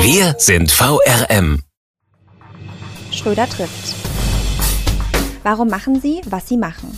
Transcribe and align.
Wir 0.00 0.36
sind 0.38 0.70
VRM. 0.70 1.60
Schröder 3.10 3.48
trifft. 3.48 3.96
Warum 5.42 5.68
machen 5.68 6.00
Sie, 6.00 6.20
was 6.30 6.48
Sie 6.48 6.56
machen? 6.56 6.96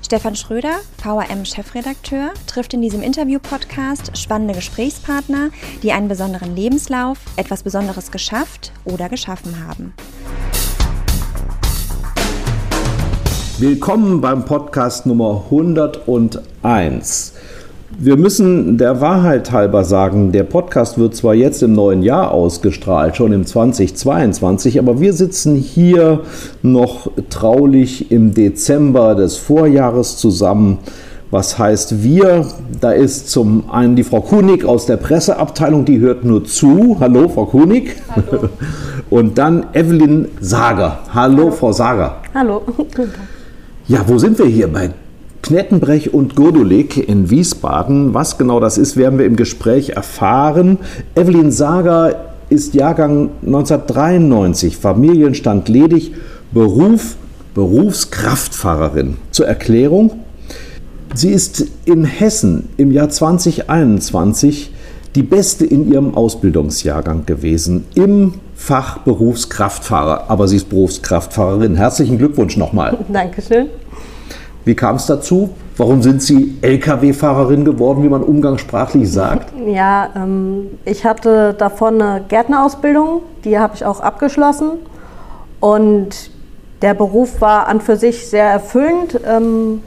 Stefan 0.00 0.36
Schröder, 0.36 0.76
VRM-Chefredakteur, 1.02 2.32
trifft 2.46 2.74
in 2.74 2.80
diesem 2.80 3.02
Interview-Podcast 3.02 4.16
spannende 4.16 4.54
Gesprächspartner, 4.54 5.50
die 5.82 5.90
einen 5.90 6.06
besonderen 6.06 6.54
Lebenslauf, 6.54 7.18
etwas 7.36 7.64
Besonderes 7.64 8.12
geschafft 8.12 8.72
oder 8.84 9.08
geschaffen 9.08 9.66
haben. 9.66 9.94
Willkommen 13.58 14.20
beim 14.20 14.44
Podcast 14.44 15.06
Nummer 15.06 15.42
101. 15.50 17.33
Wir 17.98 18.16
müssen 18.16 18.76
der 18.76 19.00
Wahrheit 19.00 19.52
halber 19.52 19.84
sagen, 19.84 20.32
der 20.32 20.42
Podcast 20.42 20.98
wird 20.98 21.14
zwar 21.14 21.34
jetzt 21.34 21.62
im 21.62 21.74
neuen 21.74 22.02
Jahr 22.02 22.32
ausgestrahlt, 22.32 23.16
schon 23.16 23.32
im 23.32 23.46
2022, 23.46 24.80
aber 24.80 25.00
wir 25.00 25.12
sitzen 25.12 25.54
hier 25.54 26.20
noch 26.62 27.10
traulich 27.30 28.10
im 28.10 28.34
Dezember 28.34 29.14
des 29.14 29.36
Vorjahres 29.36 30.16
zusammen. 30.16 30.78
Was 31.30 31.58
heißt 31.58 32.02
wir? 32.02 32.46
Da 32.80 32.92
ist 32.92 33.30
zum 33.30 33.70
einen 33.70 33.96
die 33.96 34.04
Frau 34.04 34.20
Kunig 34.20 34.64
aus 34.64 34.86
der 34.86 34.96
Presseabteilung, 34.96 35.84
die 35.84 36.00
hört 36.00 36.24
nur 36.24 36.44
zu. 36.44 36.96
Hallo, 37.00 37.28
Frau 37.28 37.46
Kunig. 37.46 37.96
Hallo. 38.14 38.48
Und 39.10 39.38
dann 39.38 39.66
Evelyn 39.72 40.28
Sager. 40.40 40.98
Hallo, 41.12 41.36
Hallo. 41.44 41.50
Frau 41.52 41.72
Sager. 41.72 42.16
Hallo. 42.34 42.62
Ja, 43.86 44.00
wo 44.06 44.16
sind 44.16 44.38
wir 44.38 44.46
hier? 44.46 44.66
Bei 44.66 44.88
Knettenbrech 45.44 46.14
und 46.14 46.36
Godulik 46.36 46.96
in 47.06 47.28
Wiesbaden. 47.28 48.14
Was 48.14 48.38
genau 48.38 48.60
das 48.60 48.78
ist, 48.78 48.96
werden 48.96 49.18
wir 49.18 49.26
im 49.26 49.36
Gespräch 49.36 49.90
erfahren. 49.90 50.78
Evelyn 51.14 51.50
Sager 51.50 52.32
ist 52.48 52.72
Jahrgang 52.72 53.28
1993, 53.44 54.78
Familienstand 54.78 55.68
ledig, 55.68 56.12
Beruf 56.50 57.16
Berufskraftfahrerin. 57.52 59.18
Zur 59.32 59.46
Erklärung, 59.46 60.12
sie 61.14 61.30
ist 61.30 61.66
in 61.84 62.06
Hessen 62.06 62.70
im 62.78 62.90
Jahr 62.90 63.10
2021 63.10 64.72
die 65.14 65.22
beste 65.22 65.66
in 65.66 65.92
ihrem 65.92 66.14
Ausbildungsjahrgang 66.14 67.26
gewesen 67.26 67.84
im 67.94 68.34
Fach 68.56 68.98
Berufskraftfahrer. 68.98 70.30
Aber 70.30 70.48
sie 70.48 70.56
ist 70.56 70.70
Berufskraftfahrerin. 70.70 71.76
Herzlichen 71.76 72.16
Glückwunsch 72.16 72.56
nochmal. 72.56 72.98
Dankeschön. 73.12 73.66
Wie 74.64 74.74
kam 74.74 74.96
es 74.96 75.06
dazu? 75.06 75.50
Warum 75.76 76.02
sind 76.02 76.22
Sie 76.22 76.56
Lkw-Fahrerin 76.62 77.64
geworden, 77.64 78.02
wie 78.02 78.08
man 78.08 78.22
umgangssprachlich 78.22 79.10
sagt? 79.10 79.52
Ja, 79.66 80.08
ähm, 80.16 80.68
ich 80.84 81.04
hatte 81.04 81.54
davon 81.54 82.00
eine 82.00 82.24
Gärtnerausbildung, 82.28 83.22
die 83.44 83.58
habe 83.58 83.74
ich 83.74 83.84
auch 83.84 84.00
abgeschlossen. 84.00 84.70
Und 85.60 86.30
der 86.80 86.94
Beruf 86.94 87.40
war 87.40 87.66
an 87.66 87.80
für 87.80 87.96
sich 87.96 88.26
sehr 88.28 88.46
erfüllend, 88.46 89.20
ähm, 89.26 89.82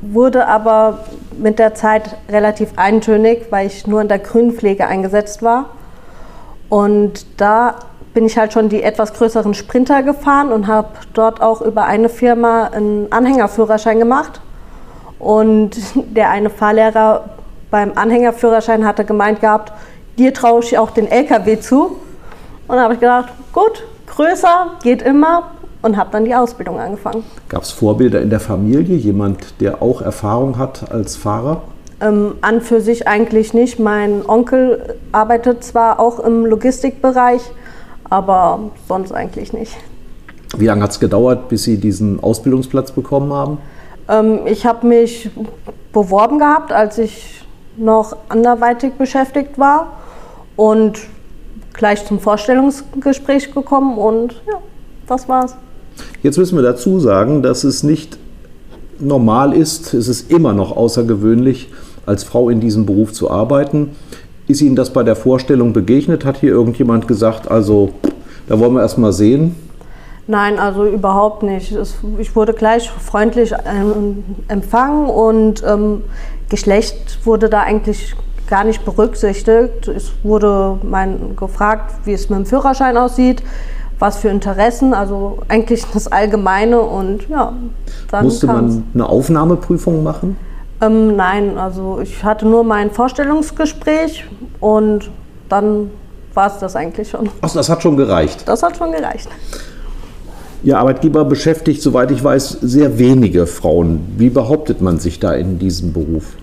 wurde 0.00 0.46
aber 0.46 1.00
mit 1.38 1.58
der 1.58 1.74
Zeit 1.74 2.16
relativ 2.28 2.70
eintönig, 2.76 3.46
weil 3.50 3.66
ich 3.66 3.86
nur 3.86 4.00
in 4.00 4.08
der 4.08 4.18
Grünpflege 4.20 4.86
eingesetzt 4.86 5.42
war. 5.42 5.70
Und 6.68 7.26
da 7.38 7.74
bin 8.14 8.26
ich 8.26 8.38
halt 8.38 8.52
schon 8.52 8.68
die 8.68 8.82
etwas 8.82 9.14
größeren 9.14 9.54
Sprinter 9.54 10.02
gefahren 10.02 10.52
und 10.52 10.66
habe 10.66 10.88
dort 11.14 11.40
auch 11.40 11.60
über 11.60 11.84
eine 11.84 12.08
Firma 12.08 12.64
einen 12.64 13.12
Anhängerführerschein 13.12 13.98
gemacht. 13.98 14.40
Und 15.18 15.76
der 15.94 16.30
eine 16.30 16.50
Fahrlehrer 16.50 17.24
beim 17.70 17.92
Anhängerführerschein 17.94 18.86
hatte 18.86 19.04
gemeint 19.04 19.40
gehabt, 19.40 19.72
dir 20.18 20.32
traue 20.34 20.62
ich 20.62 20.78
auch 20.78 20.90
den 20.90 21.10
LKW 21.10 21.60
zu. 21.60 21.96
Und 22.66 22.76
da 22.76 22.82
habe 22.82 22.94
ich 22.94 23.00
gedacht, 23.00 23.28
gut, 23.52 23.84
größer, 24.06 24.72
geht 24.82 25.02
immer 25.02 25.50
und 25.82 25.96
habe 25.96 26.10
dann 26.12 26.24
die 26.24 26.34
Ausbildung 26.34 26.80
angefangen. 26.80 27.24
Gab 27.48 27.62
es 27.62 27.70
Vorbilder 27.70 28.20
in 28.20 28.30
der 28.30 28.40
Familie, 28.40 28.96
jemand, 28.96 29.60
der 29.60 29.82
auch 29.82 30.02
Erfahrung 30.02 30.58
hat 30.58 30.90
als 30.90 31.16
Fahrer? 31.16 31.62
Ähm, 32.00 32.34
an 32.42 32.60
für 32.60 32.80
sich 32.80 33.08
eigentlich 33.08 33.54
nicht. 33.54 33.78
Mein 33.78 34.24
Onkel 34.26 34.96
arbeitet 35.12 35.64
zwar 35.64 35.98
auch 35.98 36.20
im 36.20 36.46
Logistikbereich, 36.46 37.42
aber 38.10 38.70
sonst 38.86 39.12
eigentlich 39.12 39.52
nicht. 39.52 39.76
Wie 40.56 40.66
lange 40.66 40.82
hat 40.82 40.90
es 40.90 41.00
gedauert, 41.00 41.48
bis 41.48 41.64
Sie 41.64 41.76
diesen 41.76 42.22
Ausbildungsplatz 42.22 42.92
bekommen 42.92 43.32
haben? 43.32 43.58
Ähm, 44.08 44.40
ich 44.46 44.64
habe 44.64 44.86
mich 44.86 45.30
beworben 45.92 46.38
gehabt, 46.38 46.72
als 46.72 46.98
ich 46.98 47.44
noch 47.76 48.16
anderweitig 48.28 48.94
beschäftigt 48.94 49.58
war 49.58 49.98
und 50.56 50.98
gleich 51.72 52.04
zum 52.06 52.18
Vorstellungsgespräch 52.18 53.52
gekommen 53.52 53.98
und 53.98 54.32
ja, 54.46 54.58
das 55.06 55.28
war's. 55.28 55.54
Jetzt 56.22 56.38
müssen 56.38 56.56
wir 56.56 56.62
dazu 56.62 56.98
sagen, 56.98 57.42
dass 57.42 57.64
es 57.64 57.82
nicht 57.82 58.18
normal 58.98 59.52
ist, 59.52 59.94
es 59.94 60.08
ist 60.08 60.30
immer 60.30 60.52
noch 60.52 60.76
außergewöhnlich, 60.76 61.70
als 62.06 62.24
Frau 62.24 62.48
in 62.48 62.60
diesem 62.60 62.86
Beruf 62.86 63.12
zu 63.12 63.30
arbeiten. 63.30 63.90
Ist 64.48 64.62
Ihnen 64.62 64.76
das 64.76 64.90
bei 64.90 65.02
der 65.02 65.14
Vorstellung 65.14 65.74
begegnet? 65.74 66.24
Hat 66.24 66.38
hier 66.38 66.50
irgendjemand 66.50 67.06
gesagt, 67.06 67.50
also 67.50 67.90
da 68.48 68.58
wollen 68.58 68.72
wir 68.72 68.80
erst 68.80 68.96
mal 68.96 69.12
sehen? 69.12 69.54
Nein, 70.26 70.58
also 70.58 70.86
überhaupt 70.86 71.42
nicht. 71.42 71.72
Es, 71.72 71.96
ich 72.18 72.34
wurde 72.34 72.54
gleich 72.54 72.90
freundlich 72.90 73.52
ähm, 73.66 74.24
empfangen 74.48 75.06
und 75.06 75.62
ähm, 75.66 76.02
Geschlecht 76.48 77.18
wurde 77.24 77.50
da 77.50 77.60
eigentlich 77.60 78.14
gar 78.48 78.64
nicht 78.64 78.86
berücksichtigt. 78.86 79.86
Es 79.88 80.12
wurde 80.22 80.78
mein, 80.82 81.36
gefragt, 81.36 81.94
wie 82.04 82.14
es 82.14 82.30
mit 82.30 82.38
dem 82.38 82.46
Führerschein 82.46 82.96
aussieht, 82.96 83.42
was 83.98 84.16
für 84.16 84.28
Interessen, 84.28 84.94
also 84.94 85.38
eigentlich 85.48 85.84
das 85.92 86.10
Allgemeine 86.10 86.80
und 86.80 87.28
ja. 87.28 87.52
Dann 88.10 88.24
Musste 88.24 88.46
man 88.46 88.84
eine 88.94 89.06
Aufnahmeprüfung 89.06 90.02
machen? 90.02 90.36
Ähm, 90.80 91.16
nein, 91.16 91.58
also 91.58 92.00
ich 92.00 92.22
hatte 92.22 92.46
nur 92.46 92.64
mein 92.64 92.90
Vorstellungsgespräch 92.90 94.24
und 94.60 95.10
dann 95.48 95.90
war 96.34 96.46
es 96.46 96.58
das 96.58 96.76
eigentlich 96.76 97.10
schon. 97.10 97.28
Ach, 97.40 97.52
das 97.52 97.68
hat 97.68 97.82
schon 97.82 97.96
gereicht. 97.96 98.46
Das 98.46 98.62
hat 98.62 98.76
schon 98.76 98.92
gereicht. 98.92 99.28
Ihr 100.62 100.78
Arbeitgeber 100.78 101.24
beschäftigt, 101.24 101.82
soweit 101.82 102.10
ich 102.10 102.22
weiß, 102.22 102.58
sehr 102.62 102.98
wenige 102.98 103.46
Frauen. 103.46 104.14
Wie 104.16 104.30
behauptet 104.30 104.80
man 104.80 104.98
sich 104.98 105.20
da 105.20 105.32
in 105.34 105.58
diesem 105.58 105.92
Beruf? 105.92 106.36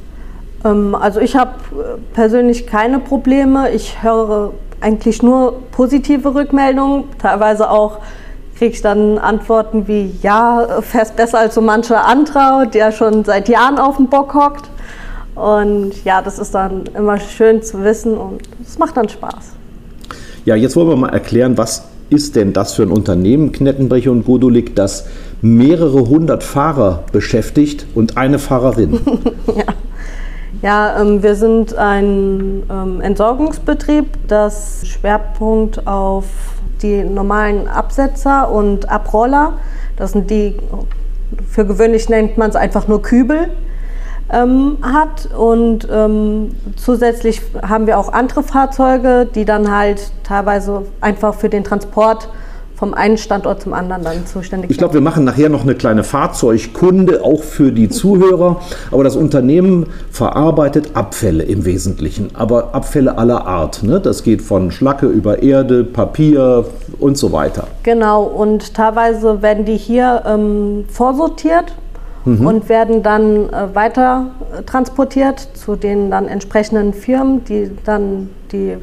Ähm, 0.64 0.96
also 0.96 1.20
ich 1.20 1.36
habe 1.36 1.52
äh, 1.72 1.98
persönlich 2.14 2.66
keine 2.68 3.00
Probleme. 3.00 3.72
Ich 3.72 4.04
höre 4.04 4.52
eigentlich 4.82 5.22
nur 5.24 5.62
positive 5.72 6.34
Rückmeldungen, 6.34 7.06
teilweise 7.20 7.70
auch 7.70 8.00
kriege 8.58 8.74
ich 8.74 8.82
dann 8.82 9.18
Antworten 9.18 9.88
wie, 9.88 10.12
ja, 10.22 10.82
fährst 10.82 11.16
besser 11.16 11.40
als 11.40 11.56
so 11.56 11.62
mancher 11.62 12.06
anderer, 12.06 12.66
der 12.66 12.92
schon 12.92 13.26
seit 13.26 13.50
Jahren 13.50 13.78
auf 13.78 13.98
dem 13.98 14.08
Bock 14.08 14.34
hockt. 14.34 14.70
Und 15.36 16.04
ja, 16.06 16.22
das 16.22 16.40
ist 16.40 16.56
dann 16.56 16.84
immer 16.98 17.20
schön 17.20 17.62
zu 17.62 17.84
wissen 17.84 18.18
und 18.18 18.42
es 18.66 18.80
macht 18.80 18.96
dann 18.96 19.10
Spaß. 19.10 19.52
Ja, 20.46 20.56
jetzt 20.56 20.76
wollen 20.76 20.88
wir 20.88 20.96
mal 20.96 21.10
erklären, 21.10 21.58
was 21.58 21.84
ist 22.10 22.36
denn 22.36 22.54
das 22.54 22.74
für 22.74 22.84
ein 22.84 22.92
Unternehmen, 22.92 23.52
Knettenbrecher 23.52 24.12
und 24.12 24.26
Godulik, 24.26 24.76
das 24.76 25.08
mehrere 25.42 26.08
hundert 26.08 26.44
Fahrer 26.44 27.04
beschäftigt 27.12 27.86
und 27.96 28.16
eine 28.16 28.40
Fahrerin? 28.40 29.00
ja. 29.48 29.66
Ja, 30.62 31.00
ähm, 31.02 31.22
wir 31.22 31.36
sind 31.36 31.76
ein 31.76 32.64
ähm, 32.72 33.02
Entsorgungsbetrieb, 33.02 34.06
das 34.28 34.88
Schwerpunkt 34.88 35.86
auf 35.86 36.26
die 36.82 37.04
normalen 37.04 37.68
Absetzer 37.68 38.52
und 38.52 38.90
Abroller. 38.90 39.54
Das 39.98 40.12
sind 40.12 40.30
die, 40.30 40.56
für 41.50 41.66
gewöhnlich 41.66 42.10
nennt 42.10 42.38
man 42.38 42.50
es 42.50 42.56
einfach 42.56 42.88
nur 42.88 43.02
Kübel, 43.02 43.50
ähm, 44.32 44.78
hat. 44.82 45.28
Und 45.38 45.88
ähm, 45.92 46.56
zusätzlich 46.76 47.42
haben 47.62 47.88
wir 47.88 48.00
auch 48.00 48.12
andere 48.12 48.44
Fahrzeuge, 48.44 49.28
die 49.34 49.46
dann 49.46 49.74
halt 49.76 50.12
teilweise 50.24 50.86
einfach 51.02 51.36
für 51.36 51.50
den 51.50 51.64
Transport 51.64 52.30
vom 52.76 52.94
einen 52.94 53.18
Standort 53.18 53.62
zum 53.62 53.74
anderen 53.74 54.04
dann 54.04 54.26
zuständig 54.26 54.70
Ich 54.70 54.78
glaube, 54.78 54.96
wir 54.96 55.02
machen 55.02 55.24
nachher 55.24 55.50
noch 55.50 55.64
eine 55.64 55.76
kleine 55.76 56.04
Fahrzeugkunde, 56.04 57.24
auch 57.24 57.42
für 57.42 57.72
die 57.72 57.90
Zuhörer. 57.90 58.62
Aber 58.92 59.04
das 59.04 59.16
Unternehmen 59.16 59.88
verarbeitet 60.12 60.92
Abfälle 60.94 61.44
im 61.44 61.66
Wesentlichen, 61.66 62.30
aber 62.34 62.76
Abfälle 62.76 63.18
aller 63.18 63.48
Art. 63.48 63.84
Ne? 63.84 64.00
Das 64.00 64.24
geht 64.24 64.42
von 64.42 64.72
Schlacke 64.72 65.08
über 65.08 65.42
Erde, 65.42 65.84
Papier 65.84 66.66
und 67.00 67.18
so 67.18 67.32
weiter. 67.32 67.68
Genau, 67.84 68.24
und 68.24 68.74
teilweise 68.74 69.42
werden 69.42 69.66
die 69.66 69.78
hier 69.78 70.24
ähm, 70.26 70.86
vorsortiert 70.90 71.74
und 72.26 72.70
werden 72.70 73.04
dann 73.04 73.50
äh, 73.50 73.76
weiter 73.76 74.32
transportiert 74.66 75.48
zu 75.54 75.76
den 75.76 76.10
dann 76.10 76.28
entsprechenden 76.28 76.94
Firmen, 76.94 77.44
die 77.44 77.70
dann 77.86 78.32
die 78.52 78.78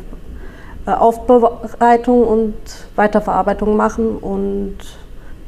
Aufbereitung 0.86 2.24
und 2.24 2.54
Weiterverarbeitung 2.96 3.76
machen 3.76 4.16
und 4.16 4.76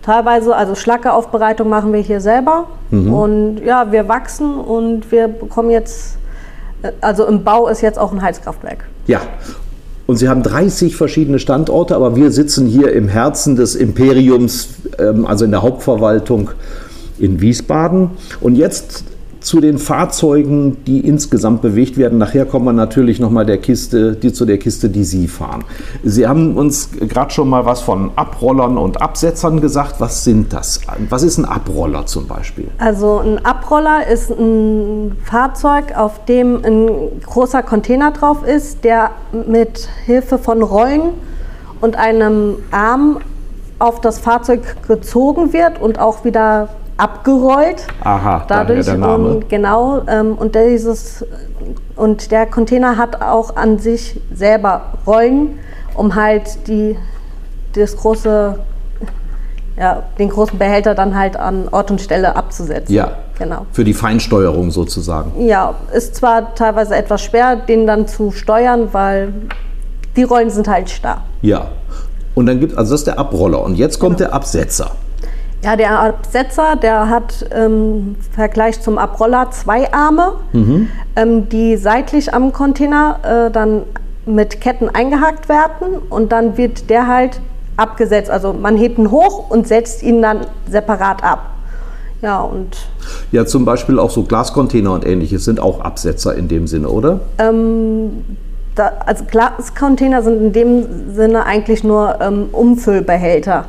teilweise, 0.02 0.54
also 0.54 0.75
Schlackeaufbereitung 0.75 1.69
machen 1.69 1.92
wir 1.92 2.00
hier 2.00 2.20
selber 2.20 2.66
und 2.90 3.60
ja, 3.64 3.90
wir 3.90 4.08
wachsen 4.08 4.54
und 4.54 5.10
wir 5.10 5.28
bekommen 5.28 5.70
jetzt, 5.70 6.19
äh, 6.82 6.92
also 7.00 7.26
im 7.26 7.42
Bau 7.42 7.69
ist 7.69 7.81
jetzt 7.81 7.98
auch 7.98 8.12
ein 8.12 8.22
Heizkraftwerk. 8.22 8.84
Ja. 9.06 9.20
Und 10.06 10.16
Sie 10.16 10.28
haben 10.28 10.42
30 10.42 10.96
verschiedene 10.96 11.38
Standorte, 11.38 11.96
aber 11.96 12.14
wir 12.14 12.31
sitzen 12.31 12.66
hier 12.66 12.92
im 12.92 13.08
Herzen 13.08 13.56
des 13.56 13.75
Imperiums, 13.75 14.69
ähm, 14.98 15.26
also 15.26 15.46
in 15.46 15.50
der 15.50 15.62
Hauptverwaltung 15.62 16.50
in 17.19 17.40
Wiesbaden. 17.40 18.10
Und 18.40 18.56
jetzt 18.56 19.04
zu 19.44 19.61
den 19.61 19.79
Fahrzeugen, 19.79 20.85
die 20.85 21.00
insgesamt 21.00 21.61
bewegt 21.61 21.99
werden. 21.99 22.19
Nachher 22.19 22.46
kommen 22.46 22.64
wir 22.64 22.73
natürlich 22.73 23.20
nochmal 23.20 23.44
der 23.44 23.58
Kiste, 23.58 24.12
die 24.12 24.32
zu 24.32 24.46
der 24.46 24.58
Kiste, 24.58 24.88
die 24.88 25.05
Sie 25.05 25.29
fahren. 25.29 25.64
Sie 26.02 26.26
haben 26.26 26.56
uns 26.56 26.88
gerade 26.93 27.31
schon 27.31 27.50
mal 27.50 27.67
was 27.67 27.82
von 27.82 28.12
Abrollern 28.17 28.79
und 28.79 29.02
Absetzern 29.02 29.61
gesagt. 29.61 29.96
Was 29.99 30.25
sind 30.25 30.52
das? 30.55 30.81
Was 31.11 31.23
ist 31.23 31.37
ein 31.37 31.44
Abroller 31.44 32.06
zum 32.06 32.26
Beispiel? 32.26 32.69
Also 32.79 33.19
ein 33.19 33.44
Abroller 33.44 34.06
ist 34.06 34.31
ein 34.31 35.12
Fahrzeug, 35.23 35.94
auf 35.94 36.25
dem 36.25 36.64
ein 36.64 36.88
großer 37.26 37.62
Container 37.62 38.12
drauf 38.12 38.46
ist, 38.46 38.82
der 38.82 39.11
mit 39.46 39.88
Hilfe 40.06 40.38
von 40.38 40.62
Rollen 40.62 41.11
und 41.82 41.96
einem 41.96 42.56
Arm 42.70 43.19
auf 43.79 44.00
das 44.00 44.19
Fahrzeug 44.19 44.62
gezogen 44.88 45.52
wird 45.52 45.82
und 45.82 45.99
auch 45.99 46.25
wieder 46.25 46.70
abgerollt. 46.96 47.87
Aha, 48.02 48.44
Dadurch 48.49 48.85
der 48.87 48.96
Name. 48.99 49.29
Und 49.29 49.49
genau 49.49 50.02
ähm, 50.06 50.35
und 50.35 50.55
dieses 50.55 51.25
und 51.96 52.31
der 52.31 52.46
Container 52.46 52.96
hat 52.96 53.20
auch 53.23 53.56
an 53.56 53.79
sich 53.79 54.20
selber 54.32 54.93
Rollen, 55.06 55.58
um 55.94 56.14
halt 56.14 56.67
die 56.69 56.96
das 57.75 57.96
große 57.96 58.58
ja, 59.76 60.05
den 60.19 60.29
großen 60.29 60.56
Behälter 60.56 60.94
dann 60.94 61.17
halt 61.19 61.37
an 61.37 61.69
Ort 61.70 61.91
und 61.91 62.00
Stelle 62.00 62.37
abzusetzen. 62.37 62.94
Ja, 62.94 63.17
Genau. 63.37 63.67
für 63.73 63.82
die 63.82 63.94
Feinsteuerung 63.94 64.70
sozusagen. 64.70 65.44
Ja, 65.44 65.75
ist 65.93 66.14
zwar 66.14 66.55
teilweise 66.55 66.94
etwas 66.94 67.23
schwer, 67.23 67.56
den 67.56 67.85
dann 67.85 68.06
zu 68.06 68.31
steuern, 68.31 68.91
weil 68.93 69.35
die 70.14 70.23
Rollen 70.23 70.50
sind 70.50 70.69
halt 70.69 70.88
starr. 70.88 71.23
Ja. 71.43 71.67
Und 72.37 72.46
dann 72.46 72.61
gibt 72.61 72.79
also 72.79 72.93
das 72.93 73.00
ist 73.00 73.06
der 73.08 73.19
Abroller. 73.19 73.61
Und 73.62 73.75
jetzt 73.75 73.99
kommt 73.99 74.20
der 74.20 74.32
Absetzer. 74.32 74.93
Ja, 75.64 75.76
der 75.76 75.99
Absetzer, 75.99 76.76
der 76.76 77.08
hat 77.08 77.46
im 77.56 78.16
Vergleich 78.32 78.82
zum 78.82 78.99
Abroller 78.99 79.50
zwei 79.50 79.90
Arme, 79.94 80.34
ähm, 81.16 81.49
die 81.49 81.78
seitlich 81.78 82.34
am 82.34 82.52
Container 82.52 83.19
äh, 83.22 83.50
dann 83.50 83.84
mit 84.26 84.61
Ketten 84.61 84.90
eingehakt 84.90 85.49
werden 85.49 85.96
und 86.11 86.32
dann 86.32 86.58
wird 86.58 86.90
der 86.90 87.06
halt 87.06 87.40
abgesetzt. 87.78 88.31
Also 88.31 88.52
man 88.52 88.76
hebt 88.76 88.99
ihn 88.99 89.11
hoch 89.11 89.49
und 89.49 89.66
setzt 89.66 90.02
ihn 90.02 90.20
dann 90.20 90.40
separat 90.69 91.25
ab. 91.25 91.50
Ja, 92.20 92.43
und 92.43 92.76
Ja, 93.32 93.46
zum 93.46 93.64
Beispiel 93.64 93.99
auch 93.99 94.10
so 94.10 94.22
Glascontainer 94.22 94.93
und 94.93 95.06
ähnliches 95.06 95.46
sind 95.46 95.60
auch 95.60 95.81
Absetzer 95.81 96.34
in 96.34 96.49
dem 96.49 96.67
Sinne, 96.67 96.88
oder? 96.88 97.20
Da, 98.74 98.92
also 99.06 99.24
Glascontainer 99.24 100.22
sind 100.22 100.40
in 100.42 100.52
dem 100.52 101.14
Sinne 101.14 101.46
eigentlich 101.46 101.84
nur 101.84 102.18
ähm, 102.20 102.48
Umfüllbehälter, 102.52 103.66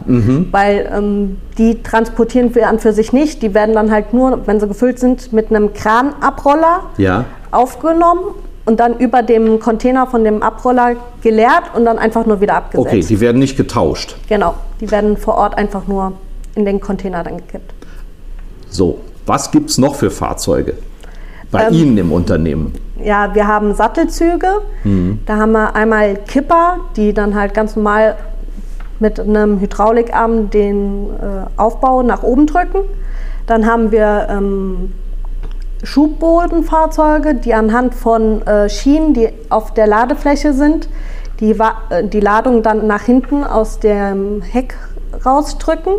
weil 0.52 0.90
ähm, 0.96 1.38
die 1.58 1.82
transportieren 1.84 2.56
wir 2.56 2.68
an 2.68 2.80
für 2.80 2.92
sich 2.92 3.14
nicht. 3.14 3.42
Die 3.44 3.54
werden 3.54 3.76
dann 3.76 3.92
halt 3.92 4.14
nur, 4.14 4.48
wenn 4.48 4.60
sie 4.60 4.68
gefüllt 4.68 4.98
sind, 5.00 5.32
mit 5.32 5.50
einem 5.52 5.74
Kranabroller 5.74 6.82
Ja. 6.98 7.26
aufgenommen 7.52 8.22
und 8.66 8.80
dann 8.80 8.98
über 8.98 9.22
dem 9.22 9.60
Container 9.60 10.08
von 10.08 10.24
dem 10.24 10.42
Abroller 10.42 10.96
geleert 11.22 11.64
und 11.76 11.86
dann 11.86 12.00
einfach 12.00 12.26
nur 12.26 12.42
wieder 12.42 12.56
abgesetzt. 12.56 12.88
Okay, 12.88 13.02
die 13.02 13.20
werden 13.20 13.38
nicht 13.40 13.58
getauscht. 13.58 14.16
genau, 14.28 14.56
die 14.82 14.90
werden 14.90 15.18
vor 15.18 15.36
Ort 15.36 15.56
einfach 15.58 15.86
nur 15.88 16.14
in 16.56 16.66
den 16.66 16.80
Container 16.82 17.24
dann 17.24 17.38
gekippt. 17.38 17.74
So, 18.70 18.98
was 19.28 19.52
gibt 19.52 19.70
es 19.70 19.78
noch 19.78 19.94
für 19.96 20.10
Fahrzeuge 20.10 20.74
bei 21.52 21.68
Ähm, 21.68 21.74
Ihnen 21.74 21.98
im 22.00 22.12
Unternehmen? 22.12 22.74
Ja, 23.04 23.36
wir 23.36 23.48
haben 23.48 23.74
Sattelzüge. 23.74 24.48
Da 25.26 25.38
haben 25.38 25.52
wir 25.52 25.76
einmal 25.76 26.16
Kipper, 26.16 26.78
die 26.96 27.14
dann 27.14 27.36
halt 27.36 27.54
ganz 27.54 27.76
normal 27.76 28.16
mit 29.00 29.20
einem 29.20 29.60
Hydraulikarm 29.60 30.50
den 30.50 31.10
äh, 31.10 31.60
Aufbau 31.62 32.02
nach 32.04 32.24
oben 32.24 32.48
drücken. 32.48 32.80
Dann 33.48 33.66
haben 33.66 33.92
wir 33.92 34.28
ähm, 34.30 34.94
Schubbodenfahrzeuge, 35.84 37.36
die 37.36 37.54
anhand 37.54 37.94
von 37.94 38.42
äh, 38.48 38.70
Schienen, 38.70 39.14
die 39.14 39.30
auf 39.50 39.74
der 39.74 39.88
Ladefläche 39.88 40.54
sind, 40.54 40.88
die, 41.42 41.60
Wa- 41.60 41.76
äh, 41.90 42.06
die 42.08 42.22
Ladung 42.22 42.64
dann 42.64 42.88
nach 42.88 43.02
hinten 43.02 43.44
aus 43.44 43.80
dem 43.80 44.42
Heck 44.42 44.78
rausdrücken. 45.26 45.94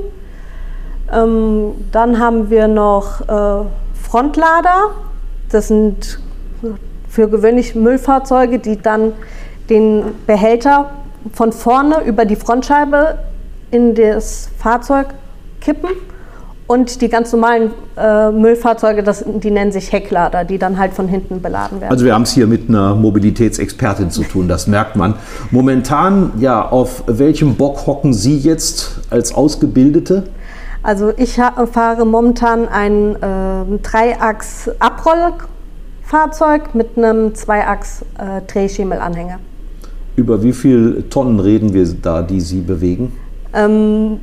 Ähm, 1.12 1.72
dann 1.92 2.18
haben 2.18 2.48
wir 2.48 2.66
noch 2.68 3.20
äh, 3.28 3.66
Frontlader. 4.02 4.92
Das 5.50 5.68
sind 5.68 6.18
für 7.08 7.28
gewöhnlich 7.28 7.74
Müllfahrzeuge, 7.74 8.58
die 8.58 8.80
dann 8.80 9.12
den 9.70 10.02
Behälter 10.26 10.90
von 11.32 11.52
vorne 11.52 12.02
über 12.04 12.24
die 12.24 12.36
Frontscheibe 12.36 13.18
in 13.70 13.94
das 13.94 14.50
Fahrzeug 14.58 15.08
kippen. 15.60 15.90
Und 16.68 17.00
die 17.00 17.08
ganz 17.08 17.32
normalen 17.32 17.70
äh, 17.96 18.32
Müllfahrzeuge, 18.32 19.04
das, 19.04 19.24
die 19.24 19.52
nennen 19.52 19.70
sich 19.70 19.92
Hecklader, 19.92 20.44
die 20.44 20.58
dann 20.58 20.78
halt 20.78 20.94
von 20.94 21.06
hinten 21.06 21.40
beladen 21.40 21.80
werden. 21.80 21.92
Also 21.92 22.04
wir 22.04 22.12
haben 22.12 22.22
es 22.22 22.32
hier 22.32 22.48
mit 22.48 22.68
einer 22.68 22.96
Mobilitätsexpertin 22.96 24.10
zu 24.10 24.24
tun, 24.24 24.48
das 24.48 24.66
merkt 24.66 24.96
man. 24.96 25.14
Momentan, 25.52 26.32
ja, 26.38 26.68
auf 26.68 27.04
welchem 27.06 27.54
Bock 27.54 27.86
hocken 27.86 28.12
Sie 28.12 28.36
jetzt 28.36 28.98
als 29.10 29.32
Ausgebildete? 29.32 30.24
Also 30.82 31.12
ich 31.16 31.34
fahre 31.72 32.04
momentan 32.04 32.66
ein 32.66 33.14
äh, 33.14 33.78
Dreiachs-Abrollfahrzeug 36.06 36.74
mit 36.74 36.96
einem 36.96 37.34
Zweiachs-Drehschemelanhänger. 37.34 39.40
Über 40.16 40.42
wie 40.42 40.52
viel 40.52 41.04
Tonnen 41.10 41.40
reden 41.40 41.74
wir 41.74 41.86
da, 41.94 42.22
die 42.22 42.40
Sie 42.40 42.60
bewegen? 42.60 43.12
Ähm, 43.52 44.20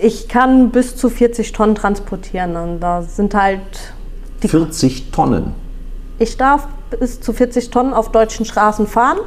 ich 0.00 0.28
kann 0.28 0.70
bis 0.70 0.96
zu 0.96 1.08
40 1.08 1.52
Tonnen 1.52 1.76
transportieren 1.76 2.56
und 2.56 2.80
da 2.80 3.02
sind 3.02 3.34
halt 3.34 3.60
die 4.42 4.48
40 4.48 5.12
Tonnen. 5.12 5.54
Ich 6.18 6.36
darf 6.36 6.66
bis 6.98 7.20
zu 7.20 7.32
40 7.32 7.70
Tonnen 7.70 7.94
auf 7.94 8.10
deutschen 8.10 8.44
Straßen 8.44 8.88
fahren 8.88 9.18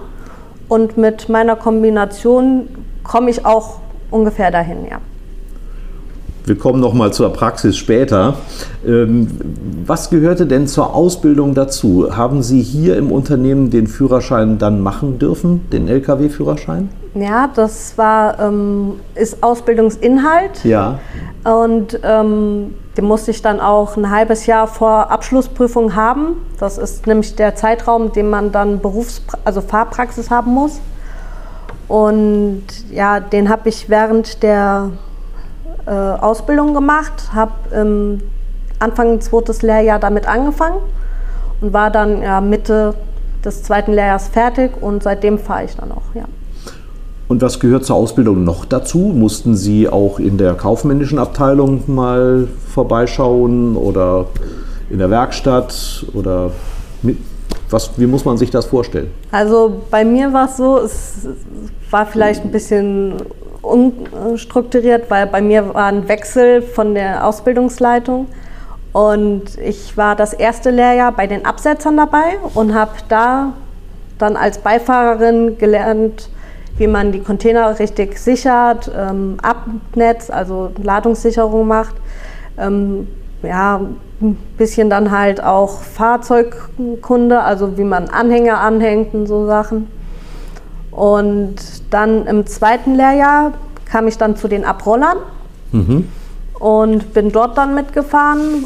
und 0.67 0.97
mit 0.97 1.29
meiner 1.29 1.55
Kombination 1.55 2.67
komme 3.03 3.29
ich 3.29 3.45
auch 3.45 3.79
ungefähr 4.11 4.51
dahin, 4.51 4.85
ja. 4.89 4.99
Wir 6.47 6.57
kommen 6.57 6.79
noch 6.79 6.93
mal 6.93 7.11
zur 7.11 7.33
Praxis 7.33 7.75
später. 7.75 8.35
Ähm, 8.85 9.27
was 9.85 10.09
gehörte 10.09 10.45
denn 10.45 10.65
zur 10.65 10.95
Ausbildung 10.95 11.53
dazu? 11.53 12.15
Haben 12.15 12.41
Sie 12.41 12.61
hier 12.61 12.95
im 12.95 13.11
Unternehmen 13.11 13.69
den 13.69 13.85
Führerschein 13.85 14.57
dann 14.57 14.79
machen 14.79 15.19
dürfen, 15.19 15.69
den 15.73 15.89
Lkw-Führerschein? 15.89 16.87
Ja, 17.15 17.49
das 17.53 17.97
war, 17.97 18.39
ähm, 18.39 18.93
ist 19.15 19.43
Ausbildungsinhalt 19.43 20.63
Ja. 20.63 20.99
und 21.43 21.99
ähm, 22.03 22.75
den 22.95 23.03
musste 23.03 23.31
ich 23.31 23.41
dann 23.41 23.59
auch 23.59 23.97
ein 23.97 24.09
halbes 24.09 24.45
Jahr 24.45 24.67
vor 24.67 25.11
Abschlussprüfung 25.11 25.95
haben. 25.95 26.37
Das 26.61 26.77
ist 26.77 27.07
nämlich 27.07 27.35
der 27.35 27.55
Zeitraum, 27.55 28.13
den 28.13 28.29
man 28.29 28.53
dann 28.53 28.79
Berufs-, 28.79 29.21
also 29.43 29.59
Fahrpraxis 29.59 30.29
haben 30.29 30.53
muss. 30.53 30.79
Und 31.89 32.63
ja, 32.89 33.19
den 33.19 33.49
habe 33.49 33.67
ich 33.67 33.89
während 33.89 34.43
der 34.43 34.91
äh, 35.87 35.91
Ausbildung 35.91 36.73
gemacht, 36.73 37.29
habe 37.33 37.53
ähm, 37.73 38.21
Anfang 38.79 39.21
zweites 39.21 39.61
Lehrjahr 39.61 39.99
damit 39.99 40.27
angefangen 40.27 40.79
und 41.61 41.73
war 41.73 41.89
dann 41.89 42.21
ja, 42.21 42.41
Mitte 42.41 42.93
des 43.43 43.63
zweiten 43.63 43.93
Lehrjahrs 43.93 44.27
fertig 44.27 44.71
und 44.81 45.03
seitdem 45.03 45.39
fahre 45.39 45.63
ich 45.63 45.75
dann 45.75 45.91
auch, 45.91 46.13
ja. 46.13 46.25
Und 47.27 47.41
was 47.41 47.59
gehört 47.59 47.85
zur 47.85 47.97
Ausbildung 47.97 48.43
noch 48.43 48.63
dazu? 48.63 48.99
Mussten 48.99 49.55
Sie 49.55 49.89
auch 49.89 50.19
in 50.19 50.37
der 50.37 50.53
kaufmännischen 50.53 51.19
Abteilung 51.19 51.83
mal 51.87 52.47
vorbeischauen 52.73 53.75
oder 53.75 54.27
in 54.89 54.99
der 54.99 55.09
Werkstatt 55.09 56.05
oder 56.13 56.51
mit, 57.01 57.17
was, 57.69 57.91
wie 57.97 58.07
muss 58.07 58.23
man 58.23 58.37
sich 58.37 58.49
das 58.49 58.65
vorstellen? 58.65 59.11
Also 59.31 59.81
bei 59.91 60.05
mir 60.05 60.31
war 60.31 60.45
es 60.45 60.55
so, 60.55 60.77
es 60.77 61.27
war 61.91 62.05
vielleicht 62.05 62.45
ein 62.45 62.51
bisschen 62.51 63.15
unstrukturiert, 63.67 65.09
weil 65.09 65.27
bei 65.27 65.41
mir 65.41 65.73
war 65.73 65.85
ein 65.85 66.07
Wechsel 66.07 66.61
von 66.61 66.95
der 66.95 67.25
Ausbildungsleitung. 67.25 68.27
Und 68.93 69.57
ich 69.63 69.95
war 69.97 70.15
das 70.15 70.33
erste 70.33 70.71
Lehrjahr 70.71 71.11
bei 71.11 71.27
den 71.27 71.45
Absetzern 71.45 71.97
dabei 71.97 72.37
und 72.53 72.73
habe 72.73 72.93
da 73.09 73.53
dann 74.17 74.35
als 74.35 74.57
Beifahrerin 74.57 75.57
gelernt, 75.57 76.29
wie 76.77 76.87
man 76.87 77.11
die 77.11 77.19
Container 77.19 77.77
richtig 77.77 78.17
sichert, 78.17 78.91
ähm, 78.97 79.37
Abnetz, 79.41 80.29
also 80.29 80.71
Ladungssicherung 80.81 81.67
macht. 81.67 81.95
Ähm, 82.57 83.07
ja, 83.43 83.81
ein 84.21 84.35
bisschen 84.57 84.89
dann 84.89 85.11
halt 85.11 85.43
auch 85.43 85.81
Fahrzeugkunde, 85.81 87.41
also 87.41 87.77
wie 87.77 87.83
man 87.83 88.09
Anhänger 88.09 88.59
anhängt 88.59 89.13
und 89.13 89.27
so 89.27 89.45
Sachen. 89.45 89.87
Und 90.97 91.57
dann 91.91 92.25
im 92.25 92.47
zweiten 92.47 92.95
Lehrjahr 92.95 93.51
kam 93.85 94.07
ich 94.07 94.17
dann 94.17 94.35
zu 94.35 94.47
den 94.47 94.65
Abrollern 94.65 95.17
mhm. 95.71 96.07
und 96.57 97.13
bin 97.13 97.31
dort 97.31 97.55
dann 97.55 97.75
mitgefahren 97.75 98.63